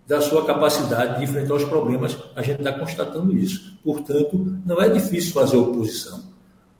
da 0.05 0.21
sua 0.21 0.45
capacidade 0.45 1.17
de 1.17 1.23
enfrentar 1.25 1.55
os 1.55 1.65
problemas. 1.65 2.17
A 2.35 2.41
gente 2.41 2.59
está 2.59 2.71
constatando 2.71 3.37
isso. 3.37 3.77
Portanto, 3.83 4.57
não 4.65 4.81
é 4.81 4.87
difícil 4.89 5.33
fazer 5.33 5.57
oposição 5.57 6.23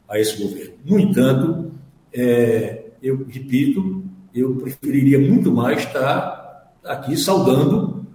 a 0.08 0.18
esse 0.18 0.42
governo. 0.42 0.76
No 0.86 0.98
entanto, 0.98 1.72
é, 2.14 2.86
eu 3.08 3.26
repito, 3.28 4.04
eu 4.34 4.56
preferiria 4.56 5.20
muito 5.20 5.52
mais 5.52 5.80
estar 5.80 6.74
aqui 6.84 7.16
saudando 7.18 8.06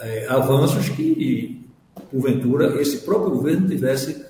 é, 0.00 0.26
avanços 0.28 0.88
que, 0.90 1.66
porventura, 2.10 2.80
esse 2.80 2.98
próprio 2.98 3.32
governo 3.32 3.68
tivesse 3.68 4.24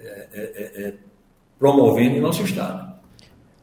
é, 0.00 0.28
é, 0.32 0.42
é, 0.42 0.82
é 0.88 0.94
promovendo 1.58 2.16
em 2.16 2.20
nosso 2.20 2.42
Estado. 2.42 2.94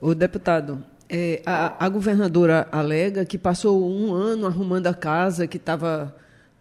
O 0.01 0.13
deputado, 0.13 0.83
é, 1.09 1.41
a, 1.45 1.85
a, 1.85 1.89
governadora 1.89 2.67
alega 2.71 3.25
que 3.25 3.37
passou 3.37 3.89
um 3.89 4.13
ano 4.13 4.45
arrumando 4.45 4.87
a 4.87 4.93
casa, 4.93 5.47
que 5.47 5.57
estava 5.57 6.15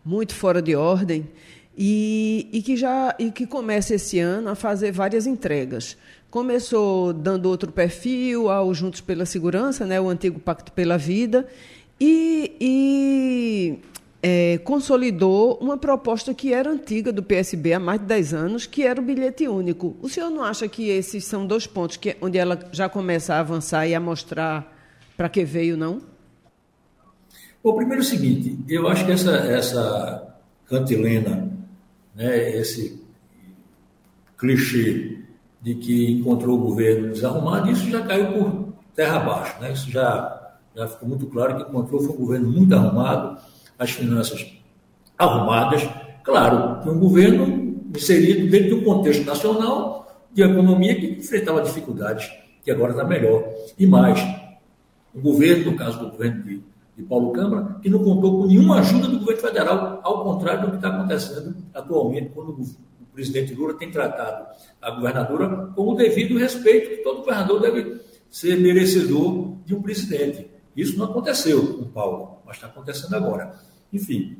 muito 0.05 0.35
fora 0.35 0.63
de 0.63 0.77
ordem, 0.77 1.29
e, 1.77 2.49
e, 2.53 2.63
que 2.63 2.77
já 2.77 3.15
e 3.19 3.33
que 3.33 3.47
começa 3.47 3.97
esse 3.97 4.21
ano 4.21 4.51
a 4.51 4.55
fazer 4.55 4.93
várias 4.93 5.27
entregas. 5.27 5.97
Começou 6.35 7.13
dando 7.13 7.47
outro 7.47 7.71
perfil 7.71 8.51
ao 8.51 8.75
Juntos 8.75 9.01
pela 9.01 9.25
Segurança, 9.25 9.87
né, 9.87 10.01
o 10.01 10.09
antigo 10.09 10.41
Pacto 10.41 10.73
pela 10.73 10.99
Vida, 10.99 11.47
e, 12.01 12.57
e 12.61 13.79
é, 14.21 14.59
consolidou 14.65 15.57
uma 15.61 15.79
proposta 15.79 16.35
que 16.35 16.53
era 16.53 16.69
antiga 16.69 17.13
do 17.13 17.23
PSB 17.23 17.75
há 17.75 17.79
mais 17.79 18.01
de 18.01 18.07
10 18.07 18.35
anos, 18.35 18.67
que 18.67 18.83
era 18.83 19.01
o 19.01 19.05
bilhete 19.05 19.47
único. 19.47 19.97
O 20.03 20.09
senhor 20.09 20.29
não 20.29 20.43
acha 20.43 20.67
que 20.67 20.89
esses 20.89 21.25
são 21.25 21.47
dois 21.47 21.69
pontos 21.69 21.99
que, 21.99 22.17
onde 22.21 22.37
ela 22.37 22.59
já 22.73 22.89
começa 22.89 23.35
a 23.37 23.39
avançar 23.39 23.87
e 23.87 23.95
a 23.95 24.01
mostrar 24.01 24.77
para 25.17 25.29
que 25.29 25.45
veio, 25.45 25.77
não? 25.77 26.03
Bom, 27.63 27.77
primeiro 27.77 28.03
é 28.03 28.05
o 28.05 28.09
seguinte, 28.09 28.59
eu 28.69 28.89
acho 28.89 29.07
que 29.07 29.13
essa, 29.13 29.37
essa 29.37 30.35
cantilena, 30.69 31.49
né, 32.13 32.59
esse 32.59 33.01
clichê 34.37 35.23
de 35.65 35.75
que 35.77 36.13
encontrou 36.13 36.59
o 36.59 36.61
governo 36.61 37.09
desarrumado, 37.15 37.71
isso 37.71 37.89
já 37.89 38.03
caiu 38.03 38.33
por 38.35 38.75
terra 38.95 39.17
abaixo. 39.17 39.59
Né? 39.63 39.73
Isso 39.73 39.91
já, 39.91 40.53
já 40.77 40.87
ficou 40.87 41.09
muito 41.09 41.25
claro 41.27 41.57
que 41.57 41.63
encontrou 41.63 42.03
foi 42.03 42.15
um 42.15 42.19
governo 42.19 42.51
muito 42.51 42.75
arrumado, 42.75 43.39
as 43.79 43.91
finanças 43.91 44.47
arrumadas, 45.17 45.89
claro, 46.23 46.83
que 46.83 46.91
um 46.91 46.99
governo 47.01 47.81
inserido 47.97 48.51
dentro 48.51 48.69
de 48.69 48.75
um 48.75 48.85
contexto 48.85 49.25
nacional 49.25 50.07
de 50.35 50.43
economia 50.43 51.01
que 51.01 51.07
enfrentava 51.19 51.63
dificuldades, 51.63 52.31
que 52.63 52.71
agora 52.71 52.93
está 52.93 53.05
melhor. 53.05 53.43
E 53.79 53.87
mais, 53.87 54.21
um 55.15 55.23
governo, 55.23 55.71
no 55.71 55.79
caso 55.79 55.99
do 55.99 56.11
governo 56.11 56.43
de, 56.43 56.63
de 56.95 57.03
Paulo 57.05 57.33
Câmara, 57.33 57.77
que 57.81 57.89
não 57.89 58.05
contou 58.05 58.43
com 58.43 58.47
nenhuma 58.47 58.81
ajuda 58.81 59.09
do 59.09 59.19
governo 59.19 59.41
federal, 59.41 60.01
ao 60.03 60.25
contrário 60.25 60.67
do 60.67 60.71
que 60.73 60.77
está 60.77 60.89
acontecendo 60.89 61.57
atualmente, 61.73 62.33
quando 62.35 62.51
o 62.51 62.94
presidente 63.15 63.55
Lula 63.55 63.75
tem 63.75 63.91
tratado 63.91 64.47
a 64.83 64.91
governadora 64.91 65.73
com 65.75 65.89
o 65.89 65.95
devido 65.95 66.39
respeito 66.39 66.91
que 66.91 66.97
todo 66.99 67.21
governador 67.21 67.61
deve 67.61 68.01
ser 68.29 68.59
merecedor 68.59 69.57
de 69.65 69.75
um 69.75 69.81
presidente. 69.81 70.51
Isso 70.77 70.99
não 70.99 71.07
aconteceu 71.07 71.79
com 71.79 71.85
Paulo, 71.85 72.39
mas 72.45 72.57
está 72.57 72.67
acontecendo 72.67 73.15
agora. 73.15 73.55
Enfim, 73.93 74.37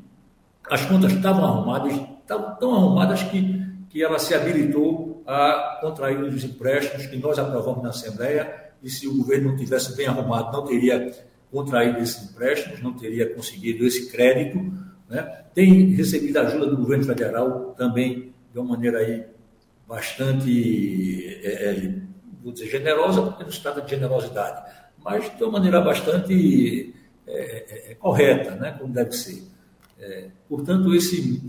as 0.69 0.85
contas 0.85 1.13
estavam 1.13 1.45
arrumadas, 1.45 1.93
estavam 2.21 2.55
tão 2.57 2.75
arrumadas 2.75 3.23
que, 3.23 3.61
que 3.89 4.03
ela 4.03 4.19
se 4.19 4.35
habilitou 4.35 5.23
a 5.25 5.79
contrair 5.81 6.21
os 6.21 6.43
empréstimos 6.43 7.07
que 7.07 7.17
nós 7.17 7.39
aprovamos 7.39 7.81
na 7.81 7.89
Assembleia, 7.89 8.65
e 8.83 8.89
se 8.89 9.07
o 9.07 9.15
governo 9.15 9.49
não 9.49 9.57
tivesse 9.57 9.95
bem 9.95 10.07
arrumado, 10.07 10.51
não 10.51 10.65
teria 10.65 11.11
contraído 11.51 11.99
esses 11.99 12.29
empréstimos, 12.29 12.81
não 12.81 12.93
teria 12.93 13.33
conseguido 13.33 13.85
esse 13.85 14.11
crédito. 14.11 14.59
Né? 15.09 15.21
Tem 15.53 15.91
recebido 15.91 16.37
ajuda 16.37 16.67
do 16.67 16.77
governo 16.77 17.05
federal 17.05 17.73
também 17.77 18.34
de 18.55 18.59
uma 18.59 18.69
maneira 18.69 18.99
aí 18.99 19.25
bastante, 19.85 21.41
é, 21.43 21.71
é, 21.71 21.93
vou 22.41 22.53
dizer, 22.53 22.69
generosa, 22.69 23.21
porque 23.21 23.43
não 23.43 23.51
se 23.51 23.61
trata 23.61 23.81
de 23.81 23.89
generosidade, 23.89 24.71
mas 25.03 25.29
de 25.35 25.43
uma 25.43 25.51
maneira 25.51 25.81
bastante 25.81 26.95
é, 27.27 27.89
é, 27.89 27.91
é 27.91 27.95
correta, 27.95 28.55
né? 28.55 28.77
como 28.79 28.93
deve 28.93 29.11
ser. 29.11 29.43
Portanto, 30.47 30.95
esse, 30.95 31.41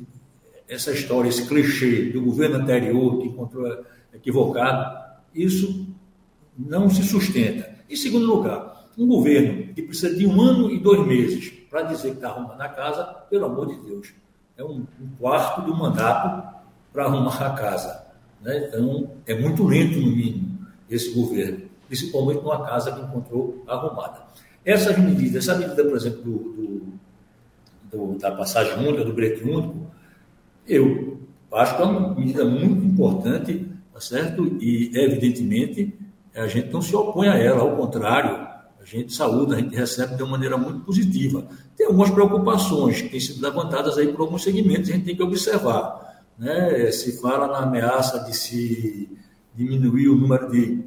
essa 0.69 0.91
história, 0.91 1.29
esse 1.29 1.47
clichê 1.47 2.11
do 2.11 2.23
governo 2.23 2.57
anterior 2.57 3.19
que 3.21 3.29
encontrou 3.29 3.85
equivocado, 4.13 5.17
isso 5.33 5.87
não 6.59 6.91
se 6.91 7.05
sustenta. 7.05 7.73
Em 7.89 7.95
segundo 7.95 8.27
lugar, 8.27 8.85
um 8.99 9.07
governo 9.07 9.73
que 9.75 9.83
precisa 9.83 10.13
de 10.13 10.27
um 10.27 10.41
ano 10.41 10.73
e 10.73 10.79
dois 10.81 11.07
meses 11.07 11.51
para 11.71 11.83
dizer 11.83 12.11
que 12.11 12.17
está 12.17 12.31
arrumando 12.31 12.61
a 12.61 12.69
casa, 12.69 13.05
pelo 13.31 13.47
amor 13.47 13.69
de 13.69 13.89
Deus, 13.89 14.13
é 14.57 14.65
um, 14.65 14.87
um 15.01 15.09
quarto 15.19 15.63
do 15.63 15.77
mandato 15.77 16.56
para 16.97 17.05
arrumar 17.05 17.43
a 17.43 17.51
casa. 17.51 18.07
Né? 18.41 18.69
Então, 18.69 19.11
é 19.27 19.35
muito 19.39 19.67
lento, 19.67 20.01
no 20.01 20.17
mínimo, 20.17 20.67
esse 20.89 21.13
governo, 21.13 21.61
principalmente 21.87 22.43
numa 22.43 22.65
casa 22.65 22.91
que 22.91 23.03
encontrou 23.03 23.63
arrumada. 23.69 24.23
Essas 24.65 24.97
medidas, 24.97 25.47
essa 25.47 25.59
medida, 25.59 25.85
por 25.85 25.95
exemplo, 25.95 26.23
do, 26.23 26.39
do, 27.93 28.15
do, 28.15 28.19
da 28.19 28.33
passagem 28.33 28.79
única, 28.79 29.05
do 29.05 29.13
brete 29.13 29.45
único, 29.45 29.91
eu 30.67 31.21
acho 31.53 31.77
que 31.77 31.83
é 31.83 31.85
uma 31.85 32.15
medida 32.15 32.45
muito 32.47 32.87
importante, 32.87 33.67
tá 33.93 34.01
certo? 34.01 34.47
E, 34.59 34.91
evidentemente, 34.95 35.95
a 36.35 36.47
gente 36.47 36.73
não 36.73 36.81
se 36.81 36.97
opõe 36.97 37.29
a 37.29 37.37
ela, 37.37 37.61
ao 37.61 37.77
contrário, 37.77 38.31
a 38.81 38.85
gente 38.85 39.13
saúda, 39.13 39.55
a 39.55 39.59
gente 39.59 39.77
recebe 39.77 40.17
de 40.17 40.23
uma 40.23 40.33
maneira 40.33 40.57
muito 40.57 40.81
positiva. 40.81 41.47
Tem 41.77 41.87
algumas 41.87 42.11
preocupações 42.11 43.03
que 43.03 43.11
têm 43.11 43.21
sido 43.21 43.43
levantadas 43.43 43.99
aí 43.99 44.09
por 44.09 44.23
alguns 44.23 44.43
segmentos, 44.43 44.89
a 44.89 44.93
gente 44.95 45.05
tem 45.05 45.15
que 45.15 45.23
observar. 45.23 46.06
Né? 46.39 46.91
Se 46.91 47.21
fala 47.21 47.47
na 47.47 47.59
ameaça 47.59 48.21
de 48.21 48.37
se 48.37 49.09
diminuir 49.55 50.09
o 50.09 50.17
número 50.17 50.51
de, 50.51 50.85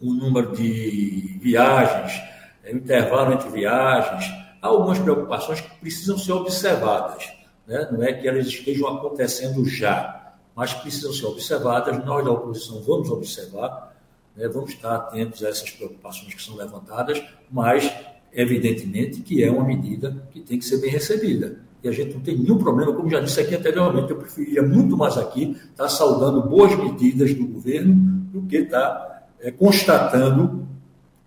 o 0.00 0.12
número 0.12 0.52
de 0.54 1.38
viagens, 1.42 2.22
o 2.64 2.76
intervalo 2.76 3.32
entre 3.32 3.50
viagens, 3.50 4.24
há 4.60 4.68
algumas 4.68 4.98
preocupações 4.98 5.60
que 5.60 5.80
precisam 5.80 6.16
ser 6.16 6.32
observadas. 6.32 7.32
Né? 7.66 7.88
Não 7.90 8.02
é 8.02 8.12
que 8.12 8.28
elas 8.28 8.46
estejam 8.46 8.88
acontecendo 8.88 9.64
já, 9.64 10.34
mas 10.54 10.72
precisam 10.74 11.12
ser 11.12 11.26
observadas. 11.26 12.04
Nós 12.04 12.24
da 12.24 12.30
oposição 12.30 12.80
vamos 12.82 13.10
observar, 13.10 13.96
né? 14.36 14.46
vamos 14.48 14.70
estar 14.70 14.94
atentos 14.94 15.42
a 15.44 15.48
essas 15.48 15.70
preocupações 15.70 16.34
que 16.34 16.42
são 16.42 16.54
levantadas, 16.54 17.22
mas 17.50 17.92
evidentemente 18.32 19.20
que 19.20 19.42
é 19.42 19.50
uma 19.50 19.64
medida 19.64 20.26
que 20.30 20.40
tem 20.40 20.58
que 20.58 20.64
ser 20.64 20.78
bem 20.78 20.90
recebida. 20.90 21.60
E 21.82 21.88
a 21.88 21.92
gente 21.92 22.14
não 22.14 22.20
tem 22.20 22.38
nenhum 22.38 22.58
problema, 22.58 22.92
como 22.92 23.10
já 23.10 23.20
disse 23.20 23.40
aqui 23.40 23.56
anteriormente, 23.56 24.10
eu 24.10 24.16
preferia 24.16 24.62
muito 24.62 24.96
mais 24.96 25.18
aqui 25.18 25.56
estar 25.70 25.88
saudando 25.88 26.48
boas 26.48 26.76
medidas 26.76 27.34
do 27.34 27.46
governo 27.46 27.94
do 28.32 28.42
que 28.42 28.58
estar 28.58 29.26
é, 29.40 29.50
constatando 29.50 30.66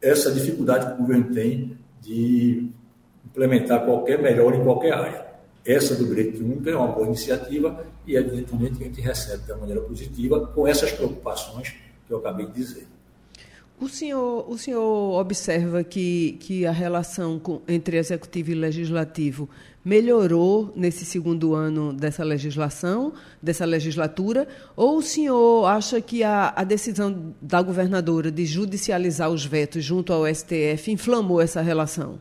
essa 0.01 0.31
dificuldade 0.31 0.85
que 0.85 0.93
o 0.93 0.97
governo 0.97 1.33
tem 1.33 1.77
de 2.01 2.69
implementar 3.25 3.83
qualquer 3.83 4.21
melhora 4.21 4.55
em 4.55 4.63
qualquer 4.63 4.93
área. 4.93 5.25
Essa 5.65 5.95
do 5.95 6.05
direito 6.05 6.43
único 6.43 6.69
é 6.69 6.75
uma 6.75 6.87
boa 6.87 7.07
iniciativa 7.07 7.85
e, 8.05 8.15
evidentemente, 8.15 8.81
a 8.81 8.85
gente 8.85 9.01
recebe 9.01 9.47
da 9.47 9.57
maneira 9.57 9.81
positiva 9.81 10.47
com 10.47 10.67
essas 10.67 10.91
preocupações 10.91 11.73
que 12.07 12.13
eu 12.13 12.19
acabei 12.19 12.45
de 12.45 12.53
dizer. 12.53 12.87
O 13.81 13.89
senhor, 13.89 14.49
o 14.49 14.57
senhor 14.57 15.19
observa 15.19 15.83
que, 15.83 16.37
que 16.39 16.65
a 16.65 16.71
relação 16.71 17.37
com, 17.37 17.61
entre 17.67 17.97
executivo 17.97 18.51
e 18.51 18.55
legislativo 18.55 19.49
melhorou 19.85 20.73
nesse 20.75 21.05
segundo 21.05 21.53
ano 21.53 21.93
dessa 21.93 22.23
legislação, 22.23 23.13
dessa 23.39 23.63
legislatura, 23.65 24.47
ou 24.75 24.97
o 24.97 25.01
senhor 25.03 25.65
acha 25.67 26.01
que 26.01 26.23
a, 26.23 26.51
a 26.55 26.63
decisão 26.63 27.35
da 27.39 27.61
governadora 27.61 28.31
de 28.31 28.43
judicializar 28.47 29.29
os 29.29 29.45
vetos 29.45 29.83
junto 29.83 30.11
ao 30.11 30.25
STF 30.25 30.91
inflamou 30.91 31.39
essa 31.39 31.61
relação? 31.61 32.19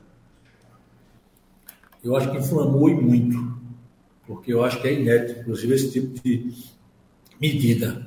Eu 2.05 2.15
acho 2.15 2.31
que 2.31 2.37
inflamou 2.37 2.91
e 2.91 2.95
muito, 2.95 3.57
porque 4.27 4.53
eu 4.53 4.63
acho 4.63 4.83
que 4.83 4.89
é 4.89 5.01
inédito, 5.01 5.41
inclusive, 5.41 5.75
esse 5.75 5.91
tipo 5.91 6.21
de 6.23 6.53
medida 7.41 8.07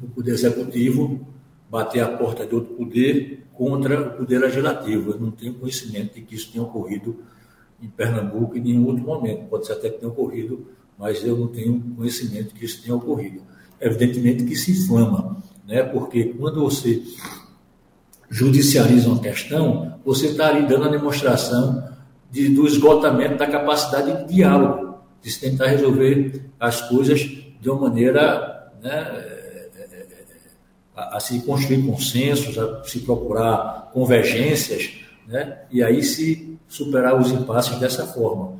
do 0.00 0.08
Poder 0.08 0.32
Executivo 0.32 1.24
bater 1.70 2.00
a 2.00 2.08
porta 2.08 2.44
de 2.44 2.54
outro 2.56 2.74
poder 2.74 3.44
contra 3.54 4.00
o 4.00 4.16
poder 4.18 4.38
legislativo. 4.40 5.12
Eu 5.12 5.20
não 5.20 5.30
tenho 5.30 5.54
conhecimento 5.54 6.14
de 6.14 6.22
que 6.22 6.34
isso 6.34 6.50
tenha 6.50 6.64
ocorrido 6.64 7.16
em 7.80 7.88
Pernambuco 7.88 8.56
em 8.56 8.60
nenhum 8.60 8.86
outro 8.86 9.04
momento. 9.04 9.48
Pode 9.48 9.66
ser 9.66 9.74
até 9.74 9.90
que 9.90 9.98
tenha 9.98 10.10
ocorrido, 10.10 10.66
mas 10.98 11.24
eu 11.24 11.36
não 11.36 11.48
tenho 11.48 11.80
conhecimento 11.96 12.54
que 12.54 12.64
isso 12.64 12.82
tenha 12.82 12.94
ocorrido. 12.94 13.42
Evidentemente 13.80 14.44
que 14.44 14.56
se 14.56 14.72
inflama, 14.72 15.36
né? 15.66 15.82
porque 15.82 16.24
quando 16.24 16.60
você 16.60 17.02
judicializa 18.30 19.08
uma 19.08 19.20
questão, 19.20 19.98
você 20.04 20.28
está 20.28 20.48
ali 20.48 20.66
dando 20.66 20.84
a 20.84 20.88
demonstração 20.88 21.86
de, 22.30 22.48
do 22.48 22.66
esgotamento 22.66 23.36
da 23.36 23.46
capacidade 23.46 24.24
de 24.24 24.34
diálogo, 24.34 24.98
de 25.22 25.30
se 25.30 25.40
tentar 25.40 25.66
resolver 25.66 26.50
as 26.58 26.80
coisas 26.88 27.20
de 27.20 27.70
uma 27.70 27.88
maneira 27.88 28.72
né, 28.82 29.36
a, 30.94 31.16
a 31.16 31.20
se 31.20 31.40
construir 31.40 31.82
consensos, 31.82 32.56
a 32.58 32.82
se 32.84 33.00
procurar 33.00 33.90
convergências, 33.92 35.05
né? 35.26 35.64
e 35.70 35.82
aí 35.82 36.02
se 36.02 36.58
superar 36.68 37.18
os 37.18 37.30
impasses 37.30 37.78
dessa 37.78 38.06
forma. 38.06 38.56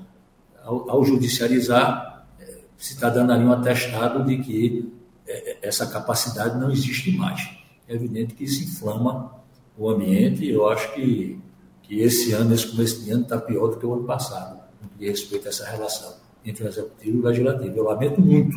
Ao, 0.64 0.90
ao 0.90 1.04
judicializar, 1.04 2.26
é, 2.40 2.58
se 2.76 2.94
está 2.94 3.08
dando 3.08 3.32
ali 3.32 3.44
um 3.44 3.52
atestado 3.52 4.24
de 4.24 4.38
que 4.38 4.92
é, 5.26 5.52
é, 5.52 5.58
essa 5.62 5.86
capacidade 5.86 6.58
não 6.58 6.70
existe 6.70 7.16
mais. 7.16 7.48
É 7.88 7.94
evidente 7.94 8.34
que 8.34 8.44
isso 8.44 8.64
inflama 8.64 9.32
o 9.78 9.88
ambiente 9.88 10.44
e 10.44 10.50
eu 10.50 10.68
acho 10.68 10.92
que, 10.94 11.38
que 11.82 12.00
esse 12.00 12.32
ano, 12.32 12.54
esse 12.54 12.66
começo 12.68 13.04
de 13.04 13.10
ano, 13.10 13.22
está 13.22 13.38
pior 13.38 13.68
do 13.68 13.76
que 13.76 13.86
o 13.86 13.94
ano 13.94 14.04
passado, 14.04 14.60
no 14.82 14.88
que 14.88 15.08
respeito 15.08 15.46
a 15.46 15.50
essa 15.50 15.66
relação 15.66 16.14
entre 16.44 16.64
o 16.64 16.68
executivo 16.68 17.16
e 17.16 17.20
o 17.20 17.24
legislativo. 17.24 17.76
Eu 17.76 17.84
lamento 17.84 18.20
muito, 18.20 18.56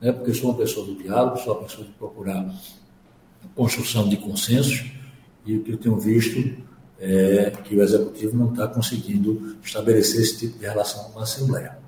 né, 0.00 0.12
porque 0.12 0.34
sou 0.34 0.50
uma 0.50 0.58
pessoa 0.58 0.86
do 0.86 0.94
diálogo, 0.94 1.38
sou 1.38 1.54
uma 1.54 1.62
pessoa 1.62 1.86
de 1.86 1.92
procurar 1.92 2.54
construção 3.54 4.08
de 4.08 4.16
consensos 4.16 4.90
e 5.46 5.56
o 5.56 5.62
que 5.62 5.72
eu 5.72 5.78
tenho 5.78 5.98
visto 5.98 6.38
é 7.00 7.50
que 7.50 7.74
o 7.74 7.82
Executivo 7.82 8.36
não 8.36 8.50
está 8.50 8.68
conseguindo 8.68 9.56
estabelecer 9.62 10.20
esse 10.20 10.38
tipo 10.38 10.58
de 10.58 10.66
relação 10.66 11.04
com 11.04 11.18
a 11.18 11.22
Assembleia. 11.22 11.78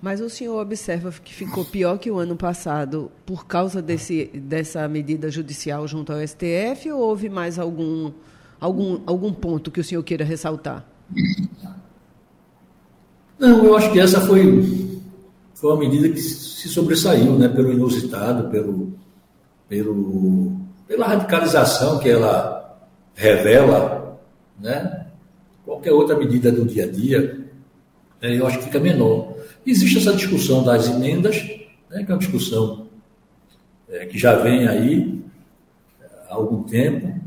Mas 0.00 0.20
o 0.20 0.28
senhor 0.28 0.60
observa 0.60 1.12
que 1.12 1.34
ficou 1.34 1.64
pior 1.64 1.98
que 1.98 2.10
o 2.10 2.18
ano 2.18 2.36
passado 2.36 3.10
por 3.24 3.46
causa 3.46 3.80
desse, 3.82 4.26
dessa 4.34 4.86
medida 4.88 5.30
judicial 5.30 5.86
junto 5.88 6.12
ao 6.12 6.26
STF 6.26 6.90
ou 6.92 7.00
houve 7.00 7.28
mais 7.28 7.58
algum, 7.58 8.12
algum, 8.60 9.00
algum 9.06 9.32
ponto 9.32 9.70
que 9.70 9.80
o 9.80 9.84
senhor 9.84 10.02
queira 10.02 10.24
ressaltar? 10.24 10.84
Não, 13.38 13.64
eu 13.64 13.76
acho 13.76 13.90
que 13.92 13.98
essa 13.98 14.20
foi, 14.20 15.00
foi 15.54 15.72
uma 15.72 15.78
medida 15.80 16.08
que 16.08 16.20
se 16.20 16.68
sobressaiu 16.68 17.36
né, 17.36 17.48
pelo 17.48 17.72
inusitado, 17.72 18.48
pelo, 18.50 18.92
pelo, 19.68 20.52
pela 20.86 21.08
radicalização 21.08 21.98
que 21.98 22.08
ela 22.08 22.57
revela, 23.18 24.20
né? 24.60 25.06
qualquer 25.64 25.92
outra 25.92 26.16
medida 26.16 26.52
do 26.52 26.64
dia 26.64 26.84
a 26.84 26.86
dia, 26.90 27.46
né, 28.22 28.38
eu 28.38 28.46
acho 28.46 28.58
que 28.58 28.64
fica 28.64 28.80
menor. 28.80 29.34
Existe 29.66 29.98
essa 29.98 30.14
discussão 30.14 30.62
das 30.62 30.88
emendas, 30.88 31.36
né, 31.90 32.04
que 32.04 32.10
é 32.10 32.14
uma 32.14 32.18
discussão 32.18 32.86
é, 33.88 34.06
que 34.06 34.16
já 34.18 34.36
vem 34.36 34.68
aí 34.68 35.22
há 36.30 36.34
algum 36.34 36.62
tempo. 36.62 37.20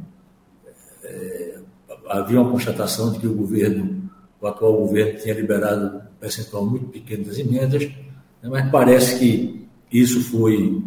É, 1.04 1.60
havia 2.08 2.42
uma 2.42 2.50
constatação 2.50 3.12
de 3.12 3.20
que 3.20 3.28
o 3.28 3.36
governo, 3.36 4.10
o 4.40 4.48
atual 4.48 4.78
governo, 4.78 5.20
tinha 5.20 5.36
liberado 5.36 5.98
um 5.98 6.02
percentual 6.20 6.66
muito 6.66 6.86
pequeno 6.88 7.26
das 7.26 7.38
emendas, 7.38 7.84
né, 7.84 8.50
mas 8.50 8.72
parece 8.72 9.20
que 9.20 9.68
isso 9.92 10.24
foi 10.24 10.82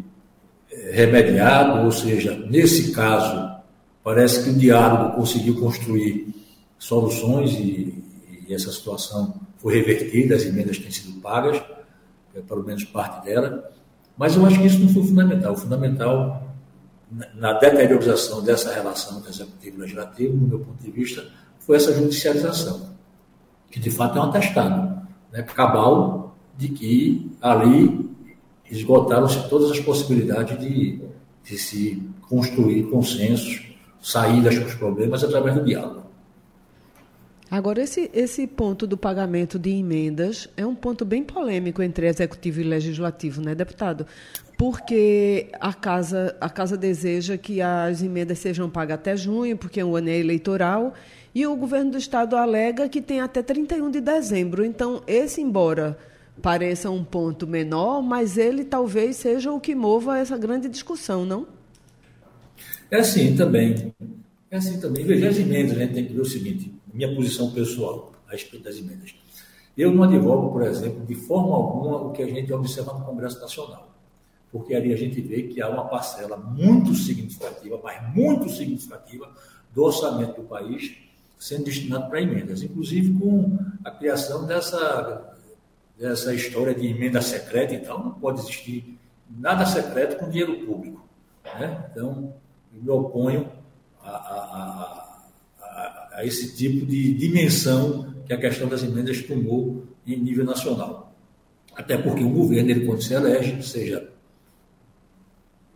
remediado, 0.90 1.84
ou 1.84 1.92
seja, 1.92 2.36
nesse 2.50 2.90
caso, 2.90 3.53
parece 4.04 4.44
que 4.44 4.50
o 4.50 4.54
diálogo 4.54 5.16
conseguiu 5.16 5.58
construir 5.58 6.34
soluções 6.78 7.52
e, 7.54 8.04
e 8.46 8.54
essa 8.54 8.70
situação 8.70 9.40
foi 9.56 9.74
revertida, 9.74 10.36
as 10.36 10.44
emendas 10.44 10.78
têm 10.78 10.90
sido 10.90 11.18
pagas, 11.22 11.60
é, 12.34 12.40
pelo 12.42 12.62
menos 12.62 12.84
parte 12.84 13.24
dela, 13.24 13.72
mas 14.16 14.36
eu 14.36 14.44
acho 14.44 14.60
que 14.60 14.66
isso 14.66 14.78
não 14.78 14.90
foi 14.90 15.02
fundamental. 15.02 15.54
O 15.54 15.56
fundamental, 15.56 16.54
na 17.34 17.54
deteriorização 17.54 18.42
dessa 18.42 18.72
relação 18.72 19.18
entre 19.18 19.30
executivo 19.30 19.78
e 19.78 19.80
legislativo, 19.80 20.36
no 20.36 20.46
meu 20.46 20.58
ponto 20.60 20.82
de 20.82 20.90
vista, 20.90 21.26
foi 21.58 21.76
essa 21.76 21.94
judicialização, 21.94 22.90
que 23.70 23.80
de 23.80 23.90
fato 23.90 24.18
é 24.18 24.20
um 24.20 24.24
atestado 24.24 25.02
né, 25.32 25.42
cabal 25.42 26.36
de 26.58 26.68
que 26.68 27.32
ali 27.40 28.10
esgotaram-se 28.70 29.48
todas 29.48 29.70
as 29.70 29.80
possibilidades 29.80 30.58
de, 30.60 31.00
de 31.42 31.58
se 31.58 32.02
construir 32.28 32.84
consensos, 32.84 33.73
saídas 34.04 34.58
para 34.58 34.68
os 34.68 34.74
problemas 34.74 35.24
através 35.24 35.54
do 35.54 35.64
diálogo. 35.64 36.04
Agora, 37.50 37.82
esse, 37.82 38.10
esse 38.12 38.46
ponto 38.46 38.86
do 38.86 38.96
pagamento 38.96 39.58
de 39.58 39.70
emendas 39.70 40.48
é 40.56 40.66
um 40.66 40.74
ponto 40.74 41.04
bem 41.04 41.22
polêmico 41.22 41.82
entre 41.82 42.06
executivo 42.06 42.60
e 42.60 42.64
legislativo, 42.64 43.40
né, 43.40 43.54
deputado? 43.54 44.06
Porque 44.58 45.48
a 45.60 45.72
casa, 45.72 46.36
a 46.40 46.50
casa 46.50 46.76
deseja 46.76 47.38
que 47.38 47.62
as 47.62 48.02
emendas 48.02 48.40
sejam 48.40 48.68
pagas 48.68 48.96
até 48.96 49.16
junho, 49.16 49.56
porque 49.56 49.80
é 49.80 49.84
um 49.84 49.96
ano 49.96 50.08
eleitoral, 50.08 50.94
e 51.34 51.46
o 51.46 51.56
governo 51.56 51.92
do 51.92 51.98
estado 51.98 52.36
alega 52.36 52.88
que 52.88 53.00
tem 53.00 53.20
até 53.20 53.42
31 53.42 53.90
de 53.90 54.00
dezembro. 54.00 54.64
Então, 54.64 55.02
esse, 55.06 55.40
embora 55.40 55.96
pareça 56.42 56.90
um 56.90 57.04
ponto 57.04 57.46
menor, 57.46 58.02
mas 58.02 58.36
ele 58.36 58.64
talvez 58.64 59.16
seja 59.16 59.52
o 59.52 59.60
que 59.60 59.74
mova 59.74 60.18
essa 60.18 60.36
grande 60.36 60.68
discussão, 60.68 61.24
não? 61.24 61.46
É 62.90 62.98
assim 62.98 63.36
também. 63.36 63.94
É 64.50 64.56
assim 64.56 64.80
também. 64.80 65.04
Veja, 65.04 65.28
as 65.28 65.38
emendas, 65.38 65.76
a 65.76 65.80
gente 65.80 65.94
tem 65.94 66.06
que 66.06 66.12
ver 66.12 66.20
o 66.20 66.24
seguinte: 66.24 66.72
minha 66.92 67.14
posição 67.14 67.50
pessoal 67.50 68.12
a 68.28 68.32
respeito 68.32 68.64
das 68.64 68.76
emendas. 68.76 69.14
Eu 69.76 69.92
não 69.92 70.04
advogo, 70.04 70.52
por 70.52 70.62
exemplo, 70.62 71.04
de 71.04 71.14
forma 71.14 71.54
alguma 71.54 71.96
o 72.02 72.12
que 72.12 72.22
a 72.22 72.26
gente 72.26 72.52
observa 72.52 72.92
no 72.92 73.04
Congresso 73.04 73.40
Nacional. 73.40 73.92
Porque 74.52 74.72
ali 74.72 74.92
a 74.92 74.96
gente 74.96 75.20
vê 75.20 75.42
que 75.42 75.60
há 75.60 75.68
uma 75.68 75.88
parcela 75.88 76.36
muito 76.36 76.94
significativa, 76.94 77.80
mas 77.82 78.14
muito 78.14 78.48
significativa, 78.48 79.28
do 79.74 79.82
orçamento 79.82 80.40
do 80.40 80.46
país 80.46 80.96
sendo 81.44 81.64
destinado 81.64 82.08
para 82.08 82.22
emendas, 82.22 82.62
inclusive 82.62 83.18
com 83.18 83.58
a 83.84 83.90
criação 83.90 84.46
dessa, 84.46 85.36
dessa 85.98 86.32
história 86.32 86.74
de 86.74 86.86
emenda 86.86 87.20
secreta, 87.20 87.74
então 87.74 88.02
não 88.02 88.12
pode 88.12 88.40
existir 88.40 88.98
nada 89.28 89.66
secreto 89.66 90.18
com 90.18 90.30
dinheiro 90.30 90.64
público. 90.64 91.06
Né? 91.44 91.84
Então, 91.90 92.34
me 92.82 92.90
oponho 92.90 93.48
a, 94.02 94.10
a, 94.10 95.14
a, 95.60 96.08
a, 96.18 96.24
esse 96.24 96.56
tipo 96.56 96.84
de 96.86 97.14
dimensão 97.14 98.14
que 98.26 98.32
a 98.32 98.38
questão 98.38 98.68
das 98.68 98.82
emendas 98.82 99.22
tomou 99.22 99.84
em 100.06 100.18
nível 100.18 100.44
nacional. 100.44 101.14
Até 101.74 101.96
porque 101.96 102.22
o 102.22 102.30
governo, 102.30 102.70
ele, 102.70 102.86
quando 102.86 103.02
se 103.02 103.14
elege, 103.14 103.62
seja 103.62 104.08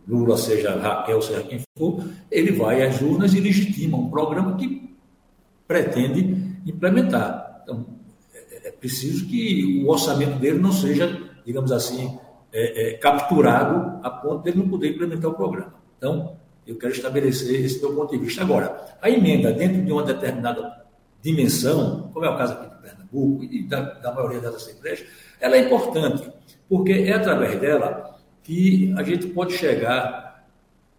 Lula, 0.07 0.37
seja 0.37 0.75
Raquel, 0.75 1.21
seja 1.21 1.43
quem 1.43 1.59
for, 1.77 2.03
ele 2.31 2.51
vai 2.51 2.81
às 2.81 3.01
urnas 3.01 3.33
e 3.33 3.39
legitima 3.39 3.97
um 3.97 4.09
programa 4.09 4.55
que 4.55 4.95
pretende 5.67 6.59
implementar. 6.65 7.61
Então, 7.63 7.85
é, 8.33 8.69
é 8.69 8.71
preciso 8.71 9.27
que 9.27 9.83
o 9.83 9.89
orçamento 9.89 10.39
dele 10.39 10.57
não 10.57 10.71
seja, 10.71 11.29
digamos 11.45 11.71
assim, 11.71 12.17
é, 12.51 12.89
é, 12.89 12.93
capturado 12.97 13.99
a 14.03 14.09
ponto 14.09 14.43
de 14.43 14.49
ele 14.49 14.59
não 14.59 14.69
poder 14.69 14.89
implementar 14.89 15.29
o 15.29 15.35
programa. 15.35 15.75
Então, 15.97 16.37
eu 16.65 16.77
quero 16.77 16.93
estabelecer 16.93 17.65
esse 17.65 17.79
meu 17.79 17.95
ponto 17.95 18.11
de 18.11 18.23
vista. 18.23 18.41
Agora, 18.41 18.97
a 19.01 19.09
emenda 19.09 19.51
dentro 19.51 19.81
de 19.81 19.91
uma 19.91 20.03
determinada 20.03 20.85
dimensão, 21.21 22.09
como 22.13 22.25
é 22.25 22.29
o 22.29 22.37
caso 22.37 22.53
aqui 22.53 22.69
de 22.69 22.81
Pernambuco 22.81 23.43
e 23.43 23.63
da, 23.63 23.81
da 23.81 24.13
maioria 24.13 24.39
das 24.39 24.55
assembleias, 24.55 25.03
ela 25.39 25.55
é 25.55 25.61
importante, 25.61 26.29
porque 26.67 26.91
é 26.93 27.13
através 27.13 27.59
dela 27.59 28.17
que 28.43 28.93
a 28.97 29.03
gente 29.03 29.27
pode 29.27 29.53
chegar 29.53 30.45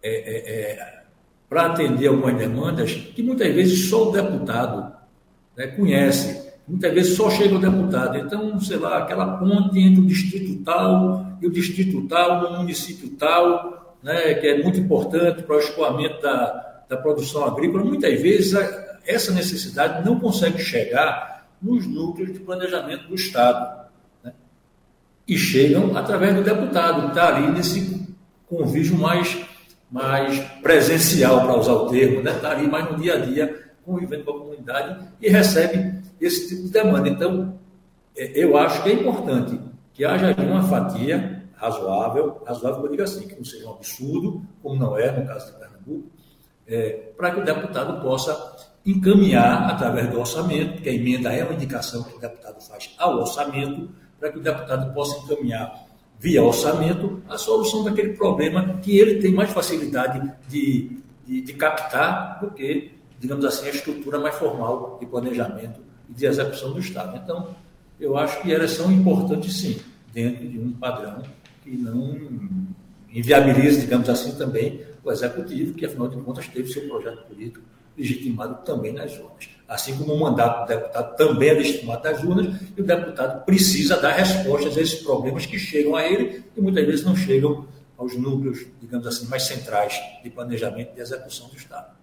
é, 0.03 0.09
é, 0.09 0.71
é, 0.71 1.03
para 1.49 1.67
atender 1.67 2.07
algumas 2.07 2.35
demandas 2.37 2.93
que 2.93 3.21
muitas 3.21 3.53
vezes 3.53 3.89
só 3.89 4.09
o 4.09 4.11
deputado 4.11 4.95
né, 5.55 5.67
conhece. 5.67 6.49
Muitas 6.67 6.93
vezes 6.93 7.17
só 7.17 7.29
chega 7.29 7.55
o 7.55 7.59
deputado. 7.59 8.17
Então, 8.17 8.59
sei 8.59 8.77
lá, 8.77 8.99
aquela 8.99 9.37
ponte 9.37 9.79
entre 9.79 10.01
o 10.01 10.05
distrito 10.05 10.63
tal 10.63 11.27
e 11.41 11.47
o 11.47 11.51
distrito 11.51 12.07
tal, 12.07 12.51
no 12.51 12.57
município 12.59 13.09
tal, 13.17 13.80
né, 14.01 14.33
que 14.35 14.47
é 14.47 14.63
muito 14.63 14.79
importante 14.79 15.43
para 15.43 15.55
o 15.55 15.59
escoamento 15.59 16.21
da, 16.21 16.83
da 16.89 16.97
produção 16.97 17.45
agrícola, 17.45 17.83
muitas 17.83 18.19
vezes 18.21 18.55
a, 18.55 18.97
essa 19.05 19.31
necessidade 19.31 20.05
não 20.05 20.19
consegue 20.19 20.59
chegar 20.59 21.47
nos 21.61 21.85
núcleos 21.85 22.33
de 22.33 22.39
planejamento 22.39 23.07
do 23.07 23.15
Estado. 23.15 23.87
Né? 24.23 24.33
E 25.27 25.37
chegam 25.37 25.95
através 25.95 26.35
do 26.35 26.43
deputado, 26.43 27.01
que 27.03 27.07
está 27.09 27.27
ali 27.27 27.51
nesse 27.51 28.07
convívio 28.49 28.97
mais, 28.97 29.45
mais 29.89 30.39
presencial, 30.61 31.41
para 31.41 31.59
usar 31.59 31.73
o 31.73 31.89
termo, 31.89 32.17
está 32.17 32.33
né? 32.33 32.39
Tá 32.39 32.51
ali 32.51 32.67
mais 32.67 32.89
no 32.89 32.97
dia 32.97 33.15
a 33.15 33.17
dia, 33.17 33.63
convivendo 33.85 34.23
com 34.23 34.31
a 34.31 34.39
comunidade 34.39 35.07
e 35.21 35.29
recebe 35.29 36.01
esse 36.19 36.49
tipo 36.49 36.63
de 36.63 36.69
demanda. 36.69 37.07
Então, 37.07 37.59
é, 38.15 38.31
eu 38.35 38.57
acho 38.57 38.83
que 38.83 38.89
é 38.89 38.93
importante 38.93 39.59
que 39.93 40.03
haja 40.03 40.35
uma 40.39 40.63
fatia 40.63 41.40
razoável, 41.61 42.41
razoável 42.43 42.83
eu 42.85 42.91
digo 42.91 43.03
assim, 43.03 43.27
que 43.27 43.35
não 43.35 43.45
seja 43.45 43.69
um 43.69 43.73
absurdo, 43.73 44.41
como 44.63 44.75
não 44.75 44.97
é 44.97 45.11
no 45.11 45.27
caso 45.27 45.51
de 45.51 45.59
Pernambuco, 45.59 46.09
é, 46.67 46.89
para 47.15 47.31
que 47.31 47.39
o 47.39 47.45
deputado 47.45 48.01
possa 48.01 48.55
encaminhar 48.83 49.69
através 49.69 50.09
do 50.09 50.19
orçamento, 50.19 50.73
porque 50.73 50.89
a 50.89 50.93
emenda 50.93 51.31
é 51.31 51.43
uma 51.43 51.53
indicação 51.53 52.01
que 52.03 52.15
o 52.15 52.19
deputado 52.19 52.59
faz 52.61 52.89
ao 52.97 53.19
orçamento, 53.19 53.89
para 54.19 54.31
que 54.31 54.39
o 54.39 54.41
deputado 54.41 54.91
possa 54.91 55.23
encaminhar 55.23 55.85
via 56.19 56.41
orçamento 56.41 57.21
a 57.29 57.37
solução 57.37 57.83
daquele 57.83 58.13
problema 58.13 58.79
que 58.81 58.97
ele 58.97 59.21
tem 59.21 59.31
mais 59.31 59.51
facilidade 59.51 60.31
de, 60.47 60.99
de, 61.25 61.41
de 61.41 61.53
captar 61.53 62.39
do 62.39 62.51
que, 62.51 62.91
digamos 63.19 63.45
assim, 63.45 63.67
a 63.67 63.71
estrutura 63.71 64.19
mais 64.19 64.35
formal 64.35 64.97
de 64.99 65.05
planejamento 65.05 65.79
e 66.09 66.13
de 66.13 66.25
execução 66.25 66.73
do 66.73 66.79
Estado. 66.79 67.19
Então, 67.23 67.49
eu 67.99 68.17
acho 68.17 68.41
que 68.41 68.51
elas 68.51 68.71
são 68.71 68.91
importantes 68.91 69.59
sim, 69.59 69.79
dentro 70.11 70.47
de 70.47 70.59
um 70.59 70.71
padrão 70.71 71.21
que 71.63 71.71
não 71.71 72.17
inviabilize, 73.13 73.81
digamos 73.81 74.09
assim, 74.09 74.35
também 74.35 74.81
o 75.03 75.11
executivo, 75.11 75.73
que 75.73 75.85
afinal 75.85 76.07
de 76.07 76.17
contas 76.17 76.47
teve 76.47 76.71
seu 76.71 76.87
projeto 76.87 77.25
político 77.27 77.63
legitimado 77.97 78.63
também 78.65 78.93
nas 78.93 79.11
urnas. 79.17 79.49
Assim 79.67 79.97
como 79.97 80.13
o 80.13 80.19
mandato 80.19 80.61
do 80.61 80.67
deputado 80.67 81.15
também 81.15 81.49
é 81.49 81.53
legitimado 81.53 82.03
nas 82.03 82.23
urnas, 82.23 82.61
e 82.75 82.81
o 82.81 82.83
deputado 82.83 83.45
precisa 83.45 83.97
dar 83.97 84.13
respostas 84.13 84.77
a 84.77 84.81
esses 84.81 85.01
problemas 85.01 85.45
que 85.45 85.57
chegam 85.59 85.95
a 85.95 86.05
ele 86.05 86.43
e 86.55 86.61
muitas 86.61 86.85
vezes 86.85 87.05
não 87.05 87.15
chegam 87.15 87.65
aos 87.97 88.17
núcleos, 88.17 88.65
digamos 88.81 89.05
assim, 89.05 89.27
mais 89.27 89.43
centrais 89.43 89.93
de 90.23 90.29
planejamento 90.29 90.91
e 90.97 91.01
execução 91.01 91.47
do 91.49 91.55
Estado. 91.55 92.00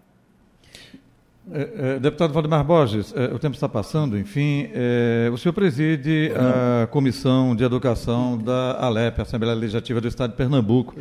É, 1.50 1.94
é, 1.94 1.98
deputado 1.98 2.32
Valdemar 2.32 2.62
Borges, 2.62 3.14
é, 3.16 3.26
o 3.34 3.38
tempo 3.38 3.54
está 3.54 3.68
passando, 3.68 4.18
enfim. 4.18 4.68
O 5.32 5.38
senhor 5.38 5.52
preside 5.52 6.30
a 6.34 6.86
Comissão 6.88 7.56
de 7.56 7.64
Educação 7.64 8.36
da 8.36 8.84
ALEP, 8.84 9.20
Assembleia 9.20 9.54
Legislativa 9.54 10.00
do 10.00 10.08
Estado 10.08 10.30
de 10.30 10.36
Pernambuco. 10.36 10.94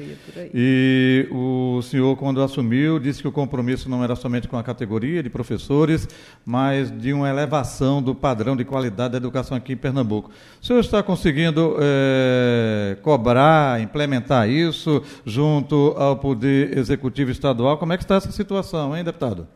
E 0.54 1.28
o 1.32 1.82
senhor, 1.82 2.16
quando 2.18 2.42
assumiu, 2.42 3.00
disse 3.00 3.22
que 3.22 3.28
o 3.28 3.32
compromisso 3.32 3.90
não 3.90 4.04
era 4.04 4.16
somente 4.16 4.48
com 4.48 4.58
a 4.58 4.64
categoria 4.64 5.22
de 5.22 5.30
professores, 5.30 6.08
mas 6.46 6.92
de 6.92 7.14
uma 7.14 7.30
elevação 7.30 8.02
do 8.02 8.16
padrão 8.16 8.56
de 8.56 8.64
qualidade 8.64 9.14
da 9.14 9.18
educação 9.18 9.58
aqui 9.58 9.74
em 9.74 9.78
Pernambuco. 9.78 10.32
O 10.62 10.66
senhor 10.66 10.80
está 10.80 11.04
conseguindo 11.04 11.76
é, 11.80 12.98
cobrar, 13.02 13.82
implementar 13.82 14.50
isso 14.50 15.02
junto 15.26 15.94
ao 15.98 16.18
Poder 16.18 16.78
Executivo 16.78 17.32
Estadual? 17.32 17.78
Como 17.78 17.94
é 17.94 17.98
que 17.98 18.04
está 18.04 18.16
essa 18.16 18.32
situação, 18.32 18.96
hein, 18.96 19.04
deputado? 19.04 19.48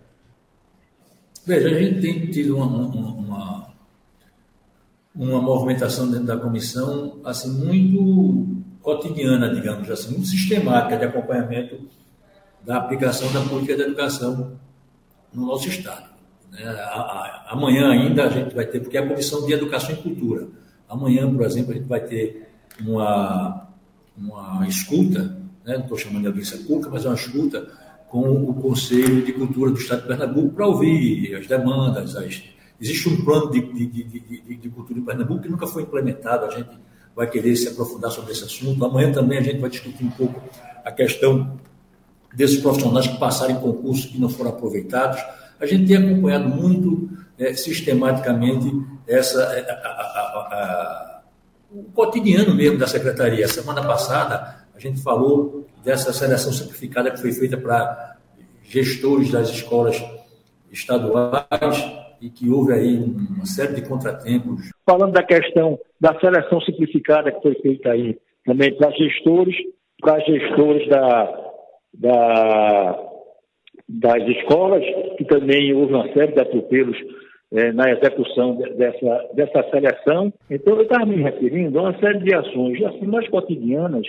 Veja, 1.46 1.70
a 1.70 1.82
gente 1.82 2.02
tem 2.02 2.28
tido 2.30 2.58
uma, 2.58 2.66
uma, 2.66 3.68
uma 5.16 5.42
movimentação 5.42 6.10
dentro 6.10 6.28
da 6.28 6.38
comissão 6.38 7.20
assim 7.26 7.50
muito 7.52 8.62
cotidiana, 8.82 9.54
digamos 9.54 9.90
assim, 9.90 10.12
muito 10.12 10.28
sistemática 10.28 10.98
de 10.98 11.06
acompanhamento 11.06 11.80
da 12.64 12.78
aplicação 12.78 13.32
da 13.34 13.42
política 13.42 13.76
de 13.76 13.82
educação 13.84 14.54
no 15.34 15.48
nosso 15.48 15.68
Estado. 15.68 16.10
Né? 16.52 16.64
Amanhã 17.48 17.90
ainda 17.90 18.26
a 18.26 18.30
gente 18.30 18.54
vai 18.54 18.66
ter, 18.66 18.80
porque 18.80 18.98
é 18.98 19.02
a 19.02 19.08
Comissão 19.08 19.46
de 19.46 19.54
Educação 19.54 19.92
e 19.92 19.98
Cultura. 19.98 20.48
Amanhã, 20.88 21.32
por 21.34 21.46
exemplo, 21.46 21.72
a 21.72 21.76
gente 21.76 21.88
vai 21.88 22.02
ter 22.02 22.50
uma, 22.82 23.68
uma 24.18 24.68
escuta, 24.68 25.38
né? 25.66 25.76
não 25.76 25.82
estou 25.82 25.98
chamando 25.98 26.22
de 26.22 26.28
audiência 26.28 26.58
pública, 26.60 26.90
mas 26.92 27.06
é 27.06 27.08
uma 27.08 27.16
escuta 27.16 27.68
com 28.12 28.30
o 28.44 28.54
Conselho 28.56 29.24
de 29.24 29.32
Cultura 29.32 29.72
do 29.72 29.80
Estado 29.80 30.02
de 30.02 30.08
Pernambuco 30.10 30.50
para 30.50 30.68
ouvir 30.68 31.34
as 31.34 31.48
demandas. 31.48 32.14
As... 32.18 32.44
Existe 32.80 33.08
um 33.08 33.24
plano 33.24 33.50
de, 33.50 33.62
de, 33.62 33.86
de, 33.86 34.56
de, 34.58 34.70
cultura 34.70 35.00
em 35.00 35.02
Pernambuco 35.02 35.42
que 35.42 35.50
nunca 35.50 35.66
foi 35.66 35.84
implementado, 35.84 36.46
a 36.46 36.50
gente 36.50 36.70
vai 37.16 37.30
querer 37.30 37.56
se 37.56 37.70
aprofundar 37.70 38.12
sobre 38.12 38.34
esse 38.34 38.44
assunto. 38.44 38.84
Amanhã 38.84 39.14
também 39.14 39.38
a 39.38 39.42
gente 39.42 39.60
vai 39.60 39.70
discutir 39.70 40.04
um 40.04 40.12
pouco 40.12 40.42
a 40.84 40.92
questão 40.92 41.58
desses 42.36 42.60
profissionais 42.60 43.08
que 43.08 43.18
passaram 43.18 43.54
em 43.54 43.60
concurso 43.62 44.12
e 44.14 44.20
não 44.20 44.28
foram 44.28 44.50
aproveitados. 44.50 45.22
A 45.58 45.66
gente 45.66 45.88
tem 45.88 45.96
acompanhado 45.96 46.50
muito 46.50 47.10
é, 47.38 47.54
sistematicamente 47.54 48.74
essa, 49.08 49.42
a, 49.42 49.88
a, 49.88 50.42
a, 50.52 51.22
o 51.72 51.84
cotidiano 51.94 52.54
mesmo 52.54 52.78
da 52.78 52.88
Secretaria. 52.88 53.48
Semana 53.48 53.82
passada 53.82 54.66
a 54.76 54.80
gente 54.80 55.02
falou 55.02 55.66
dessa 55.84 56.14
seleção 56.14 56.52
simplificada 56.52 57.12
que 57.12 57.22
foi 57.22 57.32
feita 57.32 57.58
para 57.58 58.18
gestores 58.64 59.32
das 59.32 59.50
escolas 59.50 60.02
estaduais 60.72 62.02
e 62.22 62.30
que 62.30 62.50
houve 62.50 62.74
aí 62.74 62.98
uma 62.98 63.46
série 63.46 63.74
de 63.74 63.88
contratempos. 63.88 64.70
Falando 64.86 65.14
da 65.14 65.24
questão 65.24 65.80
da 66.00 66.18
seleção 66.20 66.62
simplificada 66.62 67.32
que 67.32 67.42
foi 67.42 67.56
feita 67.56 67.92
aí 67.92 68.18
também 68.46 68.76
para 68.76 68.92
gestores, 68.92 69.56
para 70.00 70.20
gestores 70.20 70.88
da, 70.88 71.52
da, 71.94 73.00
das 73.90 74.24
escolas, 74.38 74.84
que 75.18 75.26
também 75.26 75.74
houve 75.74 75.94
uma 75.94 76.14
série 76.14 76.34
de 76.34 76.40
atropelos 76.40 76.98
é, 77.52 77.72
na 77.72 77.92
execução 77.92 78.56
dessa, 78.56 79.30
dessa 79.34 79.70
seleção. 79.70 80.34
Então, 80.50 80.78
eu 80.78 80.84
estava 80.84 81.06
me 81.06 81.22
referindo 81.22 81.80
a 81.80 81.84
uma 81.84 82.00
série 82.00 82.20
de 82.20 82.34
ações 82.34 82.82
assim, 82.84 83.06
mais 83.06 83.28
cotidianas 83.30 84.08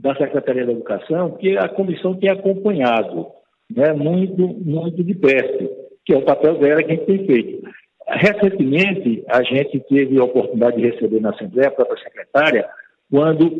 da 0.00 0.14
Secretaria 0.16 0.64
da 0.64 0.72
Educação 0.72 1.32
que 1.32 1.56
a 1.56 1.68
comissão 1.68 2.14
tem 2.14 2.30
acompanhado 2.30 3.26
né, 3.70 3.92
muito, 3.92 4.48
muito 4.48 5.04
de 5.04 5.14
perto, 5.14 5.70
que 6.04 6.14
é 6.14 6.16
o 6.16 6.24
papel 6.24 6.58
dela 6.58 6.82
que 6.82 6.92
a 6.92 6.94
gente 6.94 7.06
tem 7.06 7.26
feito. 7.26 7.68
Recentemente, 8.08 9.22
a 9.28 9.42
gente 9.42 9.78
teve 9.88 10.18
a 10.18 10.24
oportunidade 10.24 10.78
de 10.78 10.90
receber 10.90 11.20
na 11.20 11.30
Assembleia 11.30 11.68
a 11.68 11.72
própria 11.72 12.02
secretária, 12.02 12.68
quando, 13.10 13.56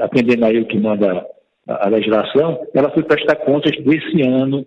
atendendo 0.00 0.44
a 0.46 0.52
eu 0.52 0.64
que 0.64 0.78
manda 0.78 1.26
a, 1.68 1.86
a 1.86 1.88
legislação, 1.88 2.66
ela 2.74 2.90
foi 2.90 3.04
prestar 3.04 3.36
contas 3.36 3.76
desse 3.84 4.22
ano, 4.22 4.66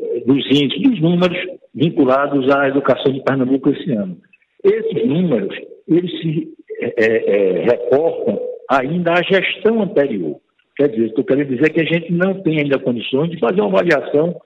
eh, 0.00 0.20
dos 0.26 0.44
índices, 0.46 0.82
dos 0.82 1.00
números 1.00 1.38
vinculados 1.74 2.50
à 2.50 2.68
educação 2.68 3.12
de 3.12 3.22
Pernambuco 3.22 3.70
esse 3.70 3.92
ano. 3.92 4.16
Esses 4.64 5.06
números, 5.06 5.54
eles 5.86 6.10
se 6.20 6.48
é, 6.80 6.94
é, 7.00 7.64
reportam 7.64 8.40
ainda 8.68 9.12
à 9.12 9.22
gestão 9.22 9.82
anterior. 9.82 10.40
Quer 10.76 10.88
dizer, 10.90 11.06
estou 11.06 11.24
querendo 11.24 11.54
dizer 11.54 11.70
que 11.70 11.80
a 11.80 11.84
gente 11.84 12.12
não 12.12 12.42
tem 12.42 12.60
ainda 12.60 12.78
condições 12.78 13.30
de 13.30 13.38
fazer 13.38 13.60
uma 13.60 13.78
avaliação 13.78 14.38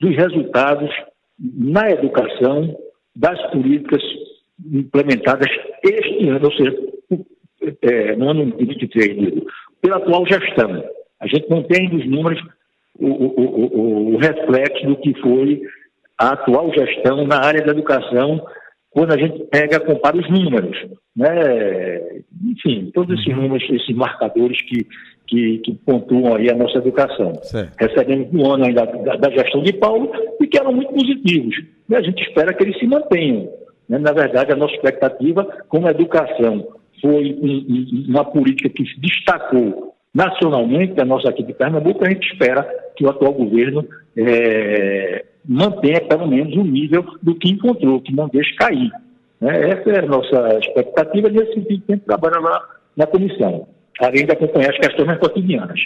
dos 0.00 0.16
resultados 0.16 0.90
na 1.38 1.90
educação 1.90 2.76
das 3.14 3.40
políticas 3.50 4.02
implementadas 4.72 5.48
este 5.82 6.28
ano, 6.28 6.44
ou 6.44 6.52
seja, 6.52 6.76
é, 7.82 8.16
no 8.16 8.30
ano 8.30 8.56
de 8.56 8.64
23, 8.64 9.42
pela 9.80 9.96
atual 9.96 10.26
gestão. 10.26 10.84
A 11.20 11.26
gente 11.26 11.48
não 11.50 11.62
tem 11.64 11.88
dos 11.88 12.06
números 12.06 12.40
o, 12.98 13.06
o, 13.06 13.40
o, 13.40 14.14
o 14.14 14.16
reflexo 14.18 14.86
do 14.86 14.96
que 14.96 15.14
foi 15.20 15.62
a 16.18 16.30
atual 16.30 16.72
gestão 16.72 17.26
na 17.26 17.44
área 17.44 17.62
da 17.62 17.72
educação 17.72 18.44
quando 18.92 19.12
a 19.12 19.18
gente 19.18 19.44
pega, 19.44 19.80
compara 19.80 20.16
os 20.16 20.28
números, 20.28 20.76
né? 21.16 22.00
Enfim, 22.44 22.90
todos 22.92 23.18
esses 23.18 23.34
uhum. 23.34 23.42
números, 23.42 23.68
esses 23.70 23.96
marcadores 23.96 24.60
que, 24.62 24.86
que, 25.26 25.58
que 25.58 25.74
pontuam 25.86 26.36
aí 26.36 26.50
a 26.50 26.54
nossa 26.54 26.78
educação. 26.78 27.34
Certo. 27.42 27.74
Recebemos 27.78 28.30
no 28.32 28.52
ano 28.52 28.66
ainda 28.66 28.84
da, 28.84 29.16
da, 29.16 29.30
gestão 29.30 29.62
de 29.62 29.72
Paulo 29.72 30.12
e 30.40 30.46
que 30.46 30.58
eram 30.58 30.72
muito 30.72 30.92
positivos. 30.92 31.56
E 31.88 31.96
a 31.96 32.02
gente 32.02 32.22
espera 32.22 32.52
que 32.52 32.64
eles 32.64 32.78
se 32.78 32.86
mantenham. 32.86 33.48
Né? 33.88 33.98
Na 33.98 34.12
verdade, 34.12 34.52
a 34.52 34.56
nossa 34.56 34.74
expectativa, 34.74 35.44
como 35.68 35.86
a 35.86 35.90
educação 35.90 36.68
foi 37.00 37.34
um, 37.40 37.66
um, 37.68 38.04
uma 38.10 38.24
política 38.26 38.68
que 38.68 38.84
se 38.84 39.00
destacou 39.00 39.94
nacionalmente, 40.14 41.00
a 41.00 41.04
nossa 41.04 41.30
aqui 41.30 41.42
de 41.42 41.54
Pernambuco, 41.54 42.04
a 42.04 42.10
gente 42.10 42.30
espera 42.30 42.62
que 42.94 43.04
o 43.04 43.08
atual 43.08 43.32
governo 43.32 43.86
é, 44.16 45.24
mantenha 45.44 46.00
pelo 46.02 46.26
menos 46.26 46.54
o 46.56 46.62
nível 46.62 47.04
do 47.22 47.34
que 47.34 47.50
encontrou, 47.50 48.00
que 48.00 48.14
não 48.14 48.28
deixe 48.28 48.54
cair. 48.56 48.90
Né? 49.40 49.70
Essa 49.70 49.90
é 49.90 49.98
a 50.00 50.06
nossa 50.06 50.58
expectativa 50.58 51.28
nesse 51.28 51.54
sentido 51.54 51.82
que 51.86 51.92
a 51.92 51.94
gente 51.96 52.04
trabalha 52.04 52.38
lá 52.38 52.62
na 52.96 53.06
comissão, 53.06 53.66
além 54.00 54.24
de 54.24 54.32
acompanhar 54.32 54.70
as 54.70 54.78
questões 54.78 55.18
cotidianas. 55.18 55.80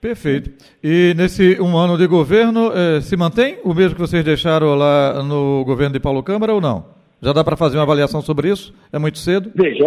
Perfeito. 0.00 0.50
E 0.82 1.12
nesse 1.16 1.60
um 1.60 1.76
ano 1.76 1.98
de 1.98 2.06
governo, 2.06 2.70
eh, 2.72 3.00
se 3.00 3.16
mantém 3.16 3.58
o 3.64 3.74
mesmo 3.74 3.96
que 3.96 4.00
vocês 4.00 4.24
deixaram 4.24 4.74
lá 4.76 5.22
no 5.24 5.64
governo 5.64 5.92
de 5.92 6.00
Paulo 6.00 6.22
Câmara 6.22 6.54
ou 6.54 6.60
não? 6.60 6.86
Já 7.20 7.32
dá 7.32 7.42
para 7.42 7.56
fazer 7.56 7.76
uma 7.76 7.82
avaliação 7.82 8.22
sobre 8.22 8.48
isso? 8.48 8.72
É 8.92 8.98
muito 8.98 9.18
cedo? 9.18 9.50
Veja, 9.56 9.84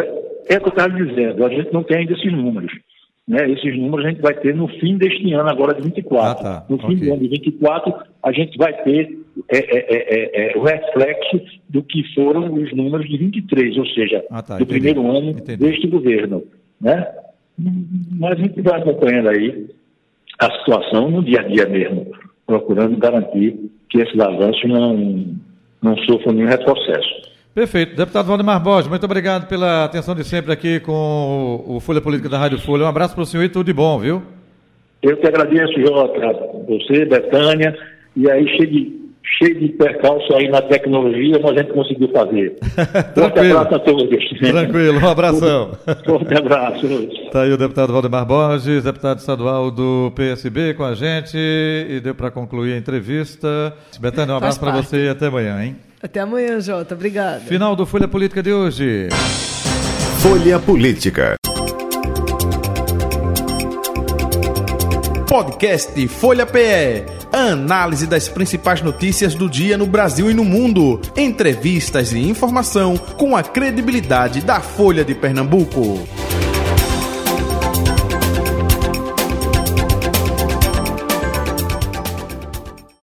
é 0.49 0.57
o 0.57 0.59
que 0.59 0.65
eu 0.65 0.69
estava 0.69 0.89
dizendo, 0.89 1.45
a 1.45 1.49
gente 1.49 1.71
não 1.71 1.83
tem 1.83 1.99
ainda 1.99 2.11
esses 2.11 2.31
números. 2.31 2.71
Né? 3.27 3.49
Esses 3.51 3.77
números 3.77 4.05
a 4.05 4.09
gente 4.09 4.21
vai 4.21 4.33
ter 4.33 4.55
no 4.55 4.67
fim 4.67 4.97
deste 4.97 5.31
ano, 5.33 5.49
agora 5.49 5.73
de 5.73 5.81
24. 5.83 6.19
Ah, 6.19 6.35
tá. 6.35 6.65
No 6.69 6.77
fim 6.79 6.95
okay. 6.95 7.07
do 7.07 7.13
ano 7.13 7.21
de 7.21 7.27
24, 7.29 7.93
a 8.23 8.31
gente 8.31 8.57
vai 8.57 8.73
ter 8.83 9.21
é 9.49 9.57
é, 9.57 9.59
é, 9.59 10.49
é, 10.49 10.51
é, 10.53 10.57
o 10.57 10.63
reflexo 10.63 11.41
do 11.69 11.81
que 11.83 12.03
foram 12.13 12.53
os 12.53 12.73
números 12.73 13.09
de 13.09 13.17
23, 13.17 13.77
ou 13.77 13.85
seja, 13.87 14.23
ah, 14.29 14.41
tá. 14.41 14.57
do 14.57 14.63
Entendi. 14.63 14.79
primeiro 14.79 15.09
ano 15.09 15.31
Entendi. 15.31 15.57
deste 15.57 15.87
governo. 15.87 16.43
Né? 16.79 17.07
Mas 17.57 18.33
a 18.33 18.41
gente 18.41 18.61
vai 18.61 18.81
acompanhando 18.81 19.29
aí 19.29 19.67
a 20.39 20.51
situação 20.59 21.09
no 21.09 21.23
dia 21.23 21.41
a 21.41 21.43
dia 21.43 21.65
mesmo, 21.67 22.11
procurando 22.45 22.97
garantir 22.97 23.71
que 23.89 23.99
esses 23.99 24.19
avanços 24.19 24.63
não, 24.67 25.37
não 25.81 25.97
sofram 25.99 26.33
nenhum 26.33 26.47
retrocesso. 26.47 27.30
Perfeito. 27.53 27.97
Deputado 27.97 28.27
Valdemar 28.27 28.63
Borges, 28.63 28.87
muito 28.87 29.03
obrigado 29.03 29.47
pela 29.47 29.83
atenção 29.83 30.15
de 30.15 30.23
sempre 30.23 30.53
aqui 30.53 30.79
com 30.79 31.63
o 31.67 31.81
Folha 31.81 31.99
Política 31.99 32.29
da 32.29 32.37
Rádio 32.37 32.57
Folha. 32.59 32.85
Um 32.85 32.87
abraço 32.87 33.13
para 33.13 33.23
o 33.23 33.25
senhor 33.25 33.43
e 33.43 33.49
tudo 33.49 33.65
de 33.65 33.73
bom, 33.73 33.99
viu? 33.99 34.23
Eu 35.03 35.17
que 35.17 35.27
agradeço, 35.27 35.73
Jota, 35.81 36.19
você, 36.65 37.05
Betânia, 37.05 37.77
e 38.15 38.29
aí 38.31 38.47
cheio 38.55 38.71
de, 38.71 39.01
cheio 39.37 39.59
de 39.59 39.67
percalço 39.69 40.33
aí 40.33 40.47
na 40.47 40.61
tecnologia, 40.61 41.39
mas 41.43 41.51
a 41.51 41.61
gente 41.61 41.73
conseguiu 41.73 42.07
fazer. 42.13 42.55
Forte 43.13 43.39
abraço 43.39 43.75
a 43.75 43.79
todos. 43.79 44.29
Tranquilo, 44.39 44.99
um 44.99 45.09
abração. 45.09 45.71
Forte 46.05 46.33
abraço. 46.33 46.85
Está 46.85 47.41
aí 47.41 47.51
o 47.51 47.57
deputado 47.57 47.91
Valdemar 47.91 48.25
Borges, 48.25 48.85
deputado 48.85 49.17
estadual 49.17 49.69
do 49.69 50.13
PSB 50.15 50.73
com 50.75 50.85
a 50.85 50.93
gente, 50.93 51.35
e 51.35 51.99
deu 51.99 52.15
para 52.15 52.31
concluir 52.31 52.75
a 52.75 52.77
entrevista. 52.77 53.73
Betânia, 53.99 54.35
um 54.35 54.37
abraço 54.37 54.59
para 54.59 54.71
você 54.71 55.07
e 55.07 55.09
até 55.09 55.27
amanhã, 55.27 55.61
hein? 55.61 55.90
Até 56.01 56.19
amanhã, 56.19 56.59
Jota. 56.59 56.95
Obrigada. 56.95 57.41
Final 57.41 57.75
do 57.75 57.85
Folha 57.85 58.07
Política 58.07 58.41
de 58.41 58.51
hoje. 58.51 59.09
Folha 60.19 60.59
Política. 60.59 61.35
Podcast 65.27 66.07
Folha 66.07 66.45
PE. 66.45 67.05
Análise 67.31 68.05
das 68.05 68.27
principais 68.27 68.81
notícias 68.81 69.33
do 69.35 69.49
dia 69.49 69.77
no 69.77 69.85
Brasil 69.85 70.29
e 70.29 70.33
no 70.33 70.43
mundo. 70.43 70.99
Entrevistas 71.15 72.11
e 72.11 72.19
informação 72.19 72.97
com 72.97 73.37
a 73.37 73.43
credibilidade 73.43 74.41
da 74.41 74.59
Folha 74.59 75.05
de 75.05 75.15
Pernambuco. 75.15 75.99